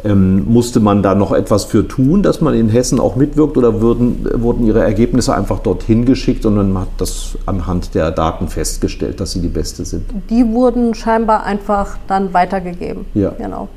Ähm, 0.04 0.44
musste 0.46 0.80
man 0.80 1.02
da 1.02 1.14
noch 1.14 1.32
etwas 1.32 1.64
für 1.64 1.88
tun, 1.88 2.22
dass 2.22 2.42
man 2.42 2.52
in 2.52 2.68
Hessen 2.68 3.00
auch 3.00 3.16
mitwirkt 3.16 3.56
oder 3.56 3.80
würden, 3.80 4.28
wurden 4.34 4.66
Ihre 4.66 4.82
Ergebnisse 4.82 5.34
einfach 5.34 5.60
dorthin 5.60 6.04
geschickt 6.04 6.44
und 6.44 6.56
man 6.56 6.78
hat 6.78 6.88
das 6.98 7.38
anhand 7.46 7.94
der 7.94 8.10
Daten 8.10 8.48
festgestellt, 8.48 9.20
dass 9.20 9.32
Sie 9.32 9.40
die 9.40 9.48
Beste 9.48 9.86
sind? 9.86 10.04
Die 10.28 10.46
wurden 10.46 10.94
scheinbar 10.94 11.44
einfach 11.44 11.96
dann 12.06 12.34
weitergegeben. 12.34 13.06
Ja. 13.14 13.30
Genau. 13.30 13.68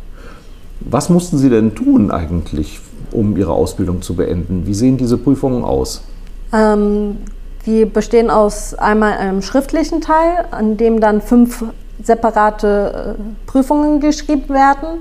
Was 0.81 1.09
mussten 1.09 1.37
Sie 1.37 1.49
denn 1.49 1.75
tun 1.75 2.11
eigentlich, 2.11 2.81
um 3.11 3.37
Ihre 3.37 3.53
Ausbildung 3.53 4.01
zu 4.01 4.15
beenden? 4.15 4.63
Wie 4.65 4.73
sehen 4.73 4.97
diese 4.97 5.17
Prüfungen 5.17 5.63
aus? 5.63 6.03
Ähm, 6.51 7.17
die 7.65 7.85
bestehen 7.85 8.29
aus 8.29 8.73
einmal 8.73 9.13
einem 9.13 9.41
schriftlichen 9.41 10.01
Teil, 10.01 10.45
an 10.51 10.77
dem 10.77 10.99
dann 10.99 11.21
fünf 11.21 11.63
separate 12.03 13.15
äh, 13.17 13.49
Prüfungen 13.49 13.99
geschrieben 13.99 14.49
werden. 14.49 14.99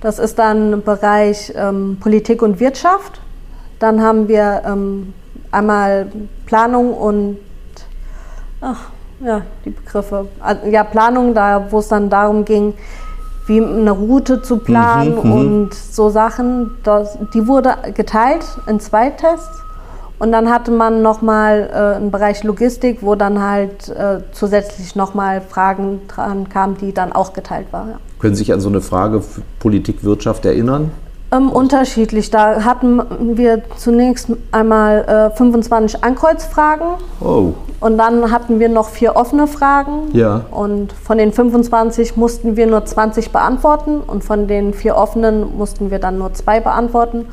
Das 0.00 0.18
ist 0.18 0.38
dann 0.38 0.74
im 0.74 0.82
Bereich 0.82 1.52
ähm, 1.56 1.98
Politik 2.00 2.42
und 2.42 2.60
Wirtschaft. 2.60 3.20
Dann 3.78 4.02
haben 4.02 4.28
wir 4.28 4.62
ähm, 4.66 5.14
einmal 5.50 6.10
Planung 6.46 6.94
und 6.94 7.38
ach, 8.60 8.90
ja, 9.20 9.42
die 9.64 9.70
Begriffe. 9.70 10.28
Also, 10.40 10.66
Ja, 10.66 10.84
Planung, 10.84 11.34
da 11.34 11.66
wo 11.70 11.78
es 11.78 11.88
dann 11.88 12.10
darum 12.10 12.44
ging, 12.44 12.74
wie 13.46 13.62
eine 13.62 13.92
Route 13.92 14.42
zu 14.42 14.58
planen 14.58 15.16
und 15.18 15.72
so 15.72 16.10
Sachen. 16.10 16.76
Das, 16.82 17.16
die 17.32 17.46
wurde 17.46 17.74
geteilt 17.94 18.44
in 18.66 18.80
zwei 18.80 19.10
Tests. 19.10 19.62
Und 20.18 20.32
dann 20.32 20.50
hatte 20.50 20.70
man 20.70 21.02
nochmal 21.02 21.70
äh, 21.70 21.96
einen 21.96 22.10
Bereich 22.10 22.42
Logistik, 22.42 23.02
wo 23.02 23.14
dann 23.14 23.42
halt 23.42 23.88
äh, 23.90 24.20
zusätzlich 24.32 24.96
nochmal 24.96 25.42
Fragen 25.42 26.08
dran 26.08 26.48
kamen, 26.48 26.76
die 26.78 26.94
dann 26.94 27.12
auch 27.12 27.34
geteilt 27.34 27.66
waren. 27.70 27.90
Ja. 27.90 27.98
Können 28.18 28.34
Sie 28.34 28.40
sich 28.40 28.52
an 28.52 28.60
so 28.60 28.68
eine 28.68 28.80
Frage 28.80 29.22
Politik, 29.58 30.02
Wirtschaft 30.02 30.44
erinnern? 30.44 30.90
Ähm, 31.32 31.50
unterschiedlich. 31.50 32.30
Da 32.30 32.62
hatten 32.64 33.02
wir 33.36 33.62
zunächst 33.76 34.30
einmal 34.52 35.30
äh, 35.32 35.36
25 35.36 36.04
Ankreuzfragen 36.04 36.86
Oh, 37.20 37.54
und 37.80 37.98
dann 37.98 38.30
hatten 38.30 38.60
wir 38.60 38.68
noch 38.68 38.88
vier 38.88 39.16
offene 39.16 39.46
Fragen. 39.48 40.08
Ja. 40.12 40.44
Und 40.50 40.92
von 40.92 41.18
den 41.18 41.32
25 41.32 42.16
mussten 42.16 42.56
wir 42.56 42.66
nur 42.68 42.84
20 42.84 43.32
beantworten 43.32 44.00
und 44.00 44.22
von 44.22 44.46
den 44.46 44.72
vier 44.72 44.96
offenen 44.96 45.56
mussten 45.58 45.90
wir 45.90 45.98
dann 45.98 46.16
nur 46.18 46.32
zwei 46.32 46.60
beantworten. 46.60 47.18
Und 47.18 47.26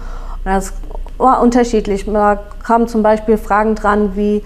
das 0.43 0.73
war 1.17 1.41
unterschiedlich. 1.41 2.05
Da 2.05 2.39
kamen 2.63 2.87
zum 2.87 3.03
Beispiel 3.03 3.37
Fragen 3.37 3.75
dran 3.75 4.11
wie, 4.15 4.43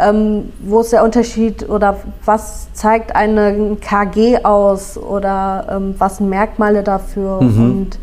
ähm, 0.00 0.52
wo 0.60 0.80
ist 0.80 0.92
der 0.92 1.04
Unterschied 1.04 1.68
oder 1.68 1.96
was 2.24 2.72
zeigt 2.72 3.14
eine 3.14 3.76
KG 3.80 4.44
aus 4.44 4.96
oder 4.96 5.66
ähm, 5.70 5.94
was 5.98 6.16
sind 6.16 6.28
Merkmale 6.28 6.82
dafür 6.82 7.38
und 7.40 7.98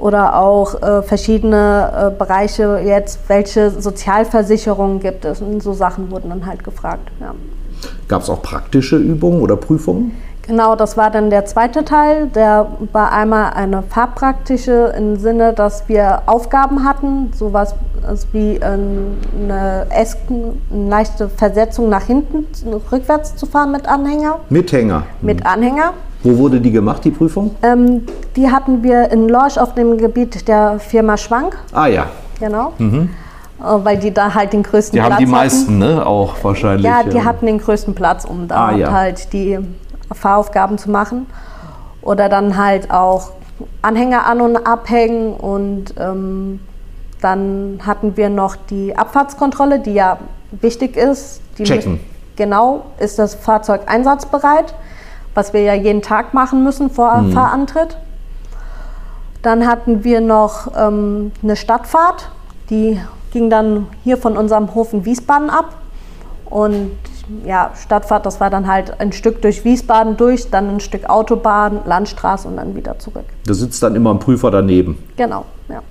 oder 0.00 0.36
auch 0.36 0.80
äh, 0.82 1.02
verschiedene 1.02 2.10
äh, 2.12 2.18
Bereiche 2.18 2.80
jetzt, 2.84 3.20
welche 3.28 3.70
Sozialversicherungen 3.70 4.98
gibt 4.98 5.24
es 5.24 5.42
und 5.42 5.62
so 5.62 5.74
Sachen 5.74 6.10
wurden 6.10 6.30
dann 6.30 6.46
halt 6.46 6.64
gefragt. 6.64 7.10
Ja. 7.20 7.34
gab 8.08 8.22
es 8.22 8.30
auch 8.30 8.42
praktische 8.42 8.96
Übungen 8.96 9.42
oder 9.42 9.56
Prüfungen? 9.56 10.16
Genau, 10.46 10.74
das 10.74 10.96
war 10.96 11.10
dann 11.10 11.30
der 11.30 11.44
zweite 11.44 11.84
Teil. 11.84 12.26
Der 12.34 12.66
war 12.92 13.12
einmal 13.12 13.52
eine 13.52 13.82
farbpraktische 13.82 14.92
im 14.96 15.16
Sinne, 15.16 15.52
dass 15.52 15.88
wir 15.88 16.22
Aufgaben 16.26 16.84
hatten, 16.84 17.30
sowas 17.34 17.74
als 18.06 18.26
wie 18.32 18.56
ähm, 18.56 19.18
eine, 19.38 19.86
es 19.90 20.16
eine 20.28 20.88
leichte 20.88 21.28
Versetzung 21.28 21.88
nach 21.88 22.02
hinten, 22.04 22.46
rückwärts 22.90 23.36
zu 23.36 23.46
fahren 23.46 23.70
mit 23.72 23.86
Anhänger. 23.86 24.40
Mithänger. 24.48 25.02
Mit 25.20 25.44
Anhänger. 25.46 25.92
Wo 26.22 26.36
wurde 26.36 26.60
die 26.60 26.70
gemacht, 26.72 27.04
die 27.04 27.10
Prüfung? 27.10 27.54
Ähm, 27.62 28.04
die 28.36 28.50
hatten 28.50 28.82
wir 28.82 29.10
in 29.10 29.28
Lorsch 29.28 29.56
auf 29.56 29.74
dem 29.74 29.96
Gebiet 29.98 30.48
der 30.48 30.78
Firma 30.78 31.16
Schwank, 31.16 31.56
Ah 31.72 31.86
ja, 31.86 32.06
genau. 32.38 32.72
Äh, 32.78 33.06
Weil 33.60 33.98
die 33.98 34.12
da 34.12 34.34
halt 34.34 34.52
den 34.52 34.62
größten 34.62 34.96
die 34.96 35.00
Platz 35.00 35.12
haben 35.12 35.18
die 35.18 35.24
hatten. 35.24 35.30
meisten, 35.30 35.78
ne? 35.78 36.04
Auch 36.06 36.34
wahrscheinlich. 36.42 36.84
Ja, 36.86 37.02
die 37.04 37.22
hatten 37.22 37.46
den 37.46 37.58
größten 37.58 37.94
Platz, 37.94 38.24
um 38.24 38.48
da 38.48 38.66
Ah, 38.68 38.72
ja. 38.72 38.90
halt 38.92 39.32
die 39.32 39.58
Fahraufgaben 40.12 40.78
zu 40.78 40.90
machen. 40.90 41.26
Oder 42.02 42.28
dann 42.28 42.56
halt 42.56 42.90
auch 42.90 43.32
Anhänger 43.82 44.26
an- 44.26 44.40
und 44.40 44.56
abhängen. 44.66 45.34
Und 45.34 45.94
ähm, 45.98 46.60
dann 47.20 47.80
hatten 47.84 48.16
wir 48.16 48.30
noch 48.30 48.56
die 48.56 48.96
Abfahrtskontrolle, 48.96 49.80
die 49.80 49.92
ja 49.94 50.18
wichtig 50.52 50.96
ist. 50.96 51.40
Die 51.58 51.64
Checken. 51.64 51.92
müssen- 51.92 52.06
Genau, 52.36 52.84
ist 52.98 53.18
das 53.18 53.34
Fahrzeug 53.34 53.82
einsatzbereit, 53.86 54.74
was 55.34 55.52
wir 55.52 55.60
ja 55.60 55.74
jeden 55.74 56.00
Tag 56.00 56.32
machen 56.32 56.64
müssen 56.64 56.88
vor 56.88 57.14
Mhm. 57.18 57.32
Fahrantritt. 57.32 57.98
Dann 59.42 59.66
hatten 59.66 60.04
wir 60.04 60.20
noch 60.22 60.68
ähm, 60.76 61.32
eine 61.42 61.56
Stadtfahrt, 61.56 62.30
die 62.70 62.98
ging 63.32 63.50
dann 63.50 63.86
hier 64.04 64.16
von 64.16 64.36
unserem 64.38 64.74
Hof 64.74 64.92
in 64.94 65.04
Wiesbaden 65.04 65.50
ab. 65.50 65.74
Und 66.46 66.92
ja, 67.44 67.70
Stadtfahrt, 67.80 68.26
das 68.26 68.40
war 68.40 68.50
dann 68.50 68.66
halt 68.66 69.00
ein 69.00 69.12
Stück 69.12 69.42
durch 69.42 69.64
Wiesbaden 69.64 70.16
durch, 70.16 70.50
dann 70.50 70.68
ein 70.68 70.80
Stück 70.80 71.08
Autobahn, 71.08 71.80
Landstraße 71.84 72.48
und 72.48 72.56
dann 72.56 72.74
wieder 72.74 72.98
zurück. 72.98 73.24
Da 73.46 73.54
sitzt 73.54 73.82
dann 73.82 73.94
immer 73.94 74.10
ein 74.12 74.18
Prüfer 74.18 74.50
daneben. 74.50 74.98
Genau, 75.16 75.44
ja. 75.68 75.82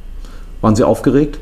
Waren 0.61 0.75
Sie 0.75 0.83
aufgeregt? 0.83 1.39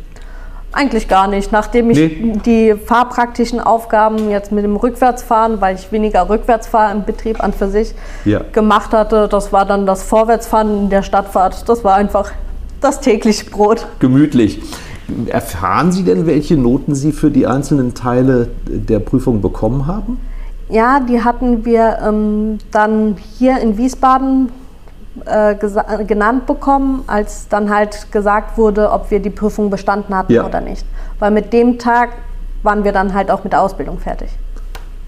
Eigentlich 0.73 1.07
gar 1.07 1.27
nicht. 1.27 1.51
Nachdem 1.51 1.89
ich 1.89 1.97
Nee. 1.97 2.33
die 2.45 2.75
fahrpraktischen 2.75 3.59
Aufgaben 3.59 4.29
jetzt 4.29 4.51
mit 4.51 4.63
dem 4.63 4.75
Rückwärtsfahren, 4.75 5.59
weil 5.61 5.75
ich 5.75 5.91
weniger 5.91 6.29
rückwärts 6.29 6.67
fahre 6.67 6.91
im 6.91 7.03
Betrieb 7.03 7.41
an 7.43 7.53
für 7.53 7.67
sich, 7.69 7.95
Ja. 8.25 8.41
gemacht 8.51 8.93
hatte, 8.93 9.27
das 9.27 9.51
war 9.53 9.65
dann 9.65 9.85
das 9.85 10.03
Vorwärtsfahren 10.03 10.83
in 10.83 10.89
der 10.89 11.01
Stadtfahrt. 11.03 11.67
Das 11.67 11.83
war 11.83 11.95
einfach 11.95 12.31
das 12.81 12.99
tägliche 12.99 13.49
Brot. 13.49 13.87
Gemütlich. 13.99 14.61
Erfahren 15.27 15.91
Sie 15.91 16.03
denn, 16.03 16.27
welche 16.27 16.57
Noten 16.57 16.93
Sie 16.93 17.11
für 17.11 17.31
die 17.31 17.47
einzelnen 17.47 17.93
Teile 17.93 18.49
der 18.65 18.99
Prüfung 18.99 19.41
bekommen 19.41 19.87
haben? 19.87 20.19
Ja, 20.69 20.99
die 20.99 21.23
hatten 21.23 21.63
wir 21.63 21.99
ähm, 22.05 22.57
dann 22.71 23.15
hier 23.37 23.59
in 23.59 23.77
Wiesbaden 23.77 24.49
äh, 25.25 25.55
genannt 26.05 26.45
bekommen, 26.45 27.03
als 27.07 27.47
dann 27.47 27.73
halt 27.73 28.11
gesagt 28.11 28.57
wurde, 28.57 28.91
ob 28.91 29.09
wir 29.09 29.19
die 29.19 29.29
Prüfung 29.29 29.69
bestanden 29.69 30.15
hatten 30.15 30.33
ja. 30.33 30.45
oder 30.45 30.61
nicht. 30.61 30.85
Weil 31.19 31.31
mit 31.31 31.53
dem 31.53 31.79
Tag 31.79 32.09
waren 32.63 32.83
wir 32.83 32.91
dann 32.91 33.13
halt 33.13 33.31
auch 33.31 33.43
mit 33.43 33.53
der 33.53 33.61
Ausbildung 33.61 33.99
fertig. 33.99 34.29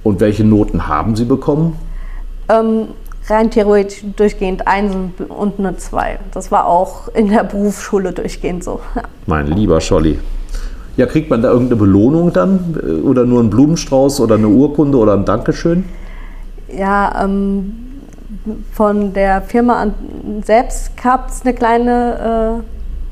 Und 0.03 0.21
welche 0.21 0.45
Noten 0.45 0.87
haben 0.87 1.15
Sie 1.15 1.25
bekommen? 1.25 1.75
Ähm, 2.47 2.87
rein 3.29 3.51
theoretisch 3.51 4.03
durchgehend 4.15 4.67
eins 4.67 4.95
und 5.27 5.59
eine 5.59 5.77
zwei. 5.77 6.19
Das 6.33 6.51
war 6.51 6.65
auch 6.67 7.07
in 7.09 7.29
der 7.29 7.43
Berufsschule 7.43 8.13
durchgehend 8.13 8.63
so. 8.63 8.79
Mein 9.25 9.47
lieber 9.47 9.81
Scholli. 9.81 10.19
Ja, 10.97 11.05
kriegt 11.05 11.29
man 11.29 11.41
da 11.41 11.49
irgendeine 11.49 11.79
Belohnung 11.79 12.33
dann? 12.33 12.75
Oder 13.05 13.25
nur 13.25 13.39
einen 13.39 13.49
Blumenstrauß 13.49 14.19
oder 14.19 14.35
eine 14.35 14.49
Urkunde 14.49 14.97
oder 14.97 15.13
ein 15.13 15.23
Dankeschön? 15.23 15.85
Ja, 16.67 17.23
ähm, 17.23 17.73
von 18.73 19.13
der 19.13 19.41
Firma 19.41 19.87
selbst 20.43 21.01
gab 21.01 21.29
es 21.29 21.43
eine 21.43 21.53
kleine, 21.53 22.63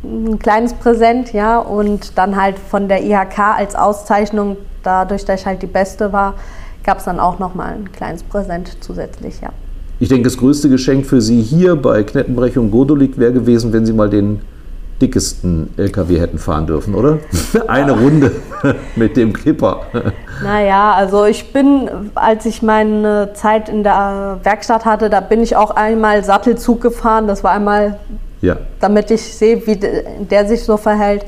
äh, 0.03 0.07
ein 0.07 0.39
kleines 0.39 0.73
Präsent, 0.73 1.33
ja, 1.33 1.59
und 1.59 2.17
dann 2.17 2.35
halt 2.35 2.59
von 2.59 2.87
der 2.87 3.03
IHK 3.03 3.39
als 3.57 3.75
Auszeichnung, 3.75 4.57
dadurch, 4.83 5.25
dass 5.25 5.41
ich 5.41 5.45
halt 5.45 5.61
die 5.61 5.67
Beste 5.67 6.11
war, 6.11 6.35
gab 6.83 6.99
es 6.99 7.05
dann 7.05 7.19
auch 7.19 7.39
nochmal 7.39 7.73
ein 7.73 7.91
kleines 7.91 8.23
Präsent 8.23 8.77
zusätzlich, 8.81 9.41
ja. 9.41 9.49
Ich 9.99 10.09
denke, 10.09 10.23
das 10.25 10.37
größte 10.37 10.69
Geschenk 10.69 11.05
für 11.05 11.21
Sie 11.21 11.41
hier 11.41 11.75
bei 11.75 12.03
Knettenbrech 12.03 12.57
und 12.57 12.69
Godolik 12.69 13.17
wäre 13.17 13.33
gewesen, 13.33 13.73
wenn 13.73 13.85
Sie 13.85 13.93
mal 13.93 14.09
den 14.09 14.41
dickesten 15.01 15.73
LKW 15.77 16.19
hätten 16.19 16.37
fahren 16.37 16.67
dürfen, 16.67 16.93
oder? 16.95 17.19
Eine 17.67 17.91
Runde 17.93 18.31
mit 18.95 19.17
dem 19.17 19.33
Clipper. 19.33 19.81
Naja, 20.43 20.93
also 20.93 21.25
ich 21.25 21.51
bin, 21.51 21.89
als 22.15 22.45
ich 22.45 22.61
meine 22.61 23.31
Zeit 23.33 23.69
in 23.69 23.83
der 23.83 24.39
Werkstatt 24.43 24.85
hatte, 24.85 25.09
da 25.09 25.19
bin 25.19 25.41
ich 25.41 25.55
auch 25.55 25.71
einmal 25.71 26.23
Sattelzug 26.23 26.81
gefahren. 26.81 27.27
Das 27.27 27.43
war 27.43 27.51
einmal, 27.51 27.99
ja. 28.41 28.57
damit 28.79 29.11
ich 29.11 29.21
sehe, 29.21 29.65
wie 29.65 29.77
der 29.77 30.47
sich 30.47 30.63
so 30.63 30.77
verhält. 30.77 31.25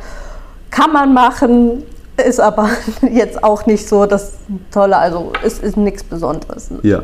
Kann 0.70 0.94
man 0.94 1.14
machen, 1.14 1.84
ist 2.28 2.40
aber 2.40 2.70
jetzt 3.12 3.44
auch 3.44 3.66
nicht 3.66 3.88
so 3.88 4.06
das 4.06 4.34
Tolle. 4.72 4.98
Also 4.98 5.32
es 5.44 5.60
ist 5.60 5.78
nichts 5.78 6.04
Besonderes. 6.04 6.70
Ja. 6.84 7.04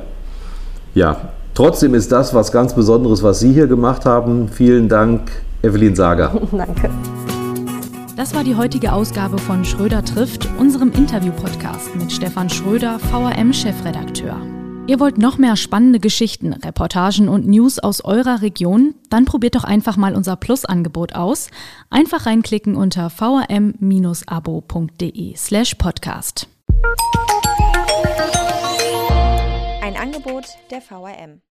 Ja, 0.94 1.18
trotzdem 1.56 1.96
ist 1.96 2.12
das 2.12 2.36
was 2.36 2.52
ganz 2.52 2.76
Besonderes, 2.76 3.24
was 3.24 3.40
Sie 3.40 3.52
hier 3.52 3.66
gemacht 3.68 4.06
haben. 4.06 4.50
Vielen 4.50 4.88
Dank, 4.88 5.32
Evelyn 5.64 5.96
Sager. 5.96 6.40
Danke. 6.52 6.92
Das 8.16 8.34
war 8.34 8.44
die 8.46 8.56
heutige 8.56 8.94
Ausgabe 8.94 9.38
von 9.38 9.66
Schröder 9.66 10.06
trifft, 10.06 10.48
unserem 10.58 10.92
Interview-Podcast 10.92 11.96
mit 11.96 12.12
Stefan 12.12 12.50
Schröder, 12.50 12.98
VRM-Chefredakteur. 13.00 14.38
Ihr 14.88 15.00
wollt 15.00 15.18
noch 15.18 15.40
mehr 15.40 15.56
spannende 15.56 16.00
Geschichten, 16.00 16.54
Reportagen 16.54 17.28
und 17.28 17.48
News 17.48 17.80
aus 17.80 18.06
eurer 18.06 18.44
Region? 18.44 18.94
Dann 19.10 19.26
probiert 19.26 19.56
doch 19.56 19.64
einfach 19.64 19.98
mal 19.98 20.16
unser 20.16 20.36
Plus-Angebot 20.36 21.16
aus. 21.16 21.50
Einfach 21.90 22.28
reinklicken 22.28 22.76
unter 22.76 23.10
vrm-abo.de 23.10 23.76
slash 25.36 25.74
podcast. 25.76 26.48
Angebot 30.06 30.46
der 30.70 30.82
VRM. 30.84 31.46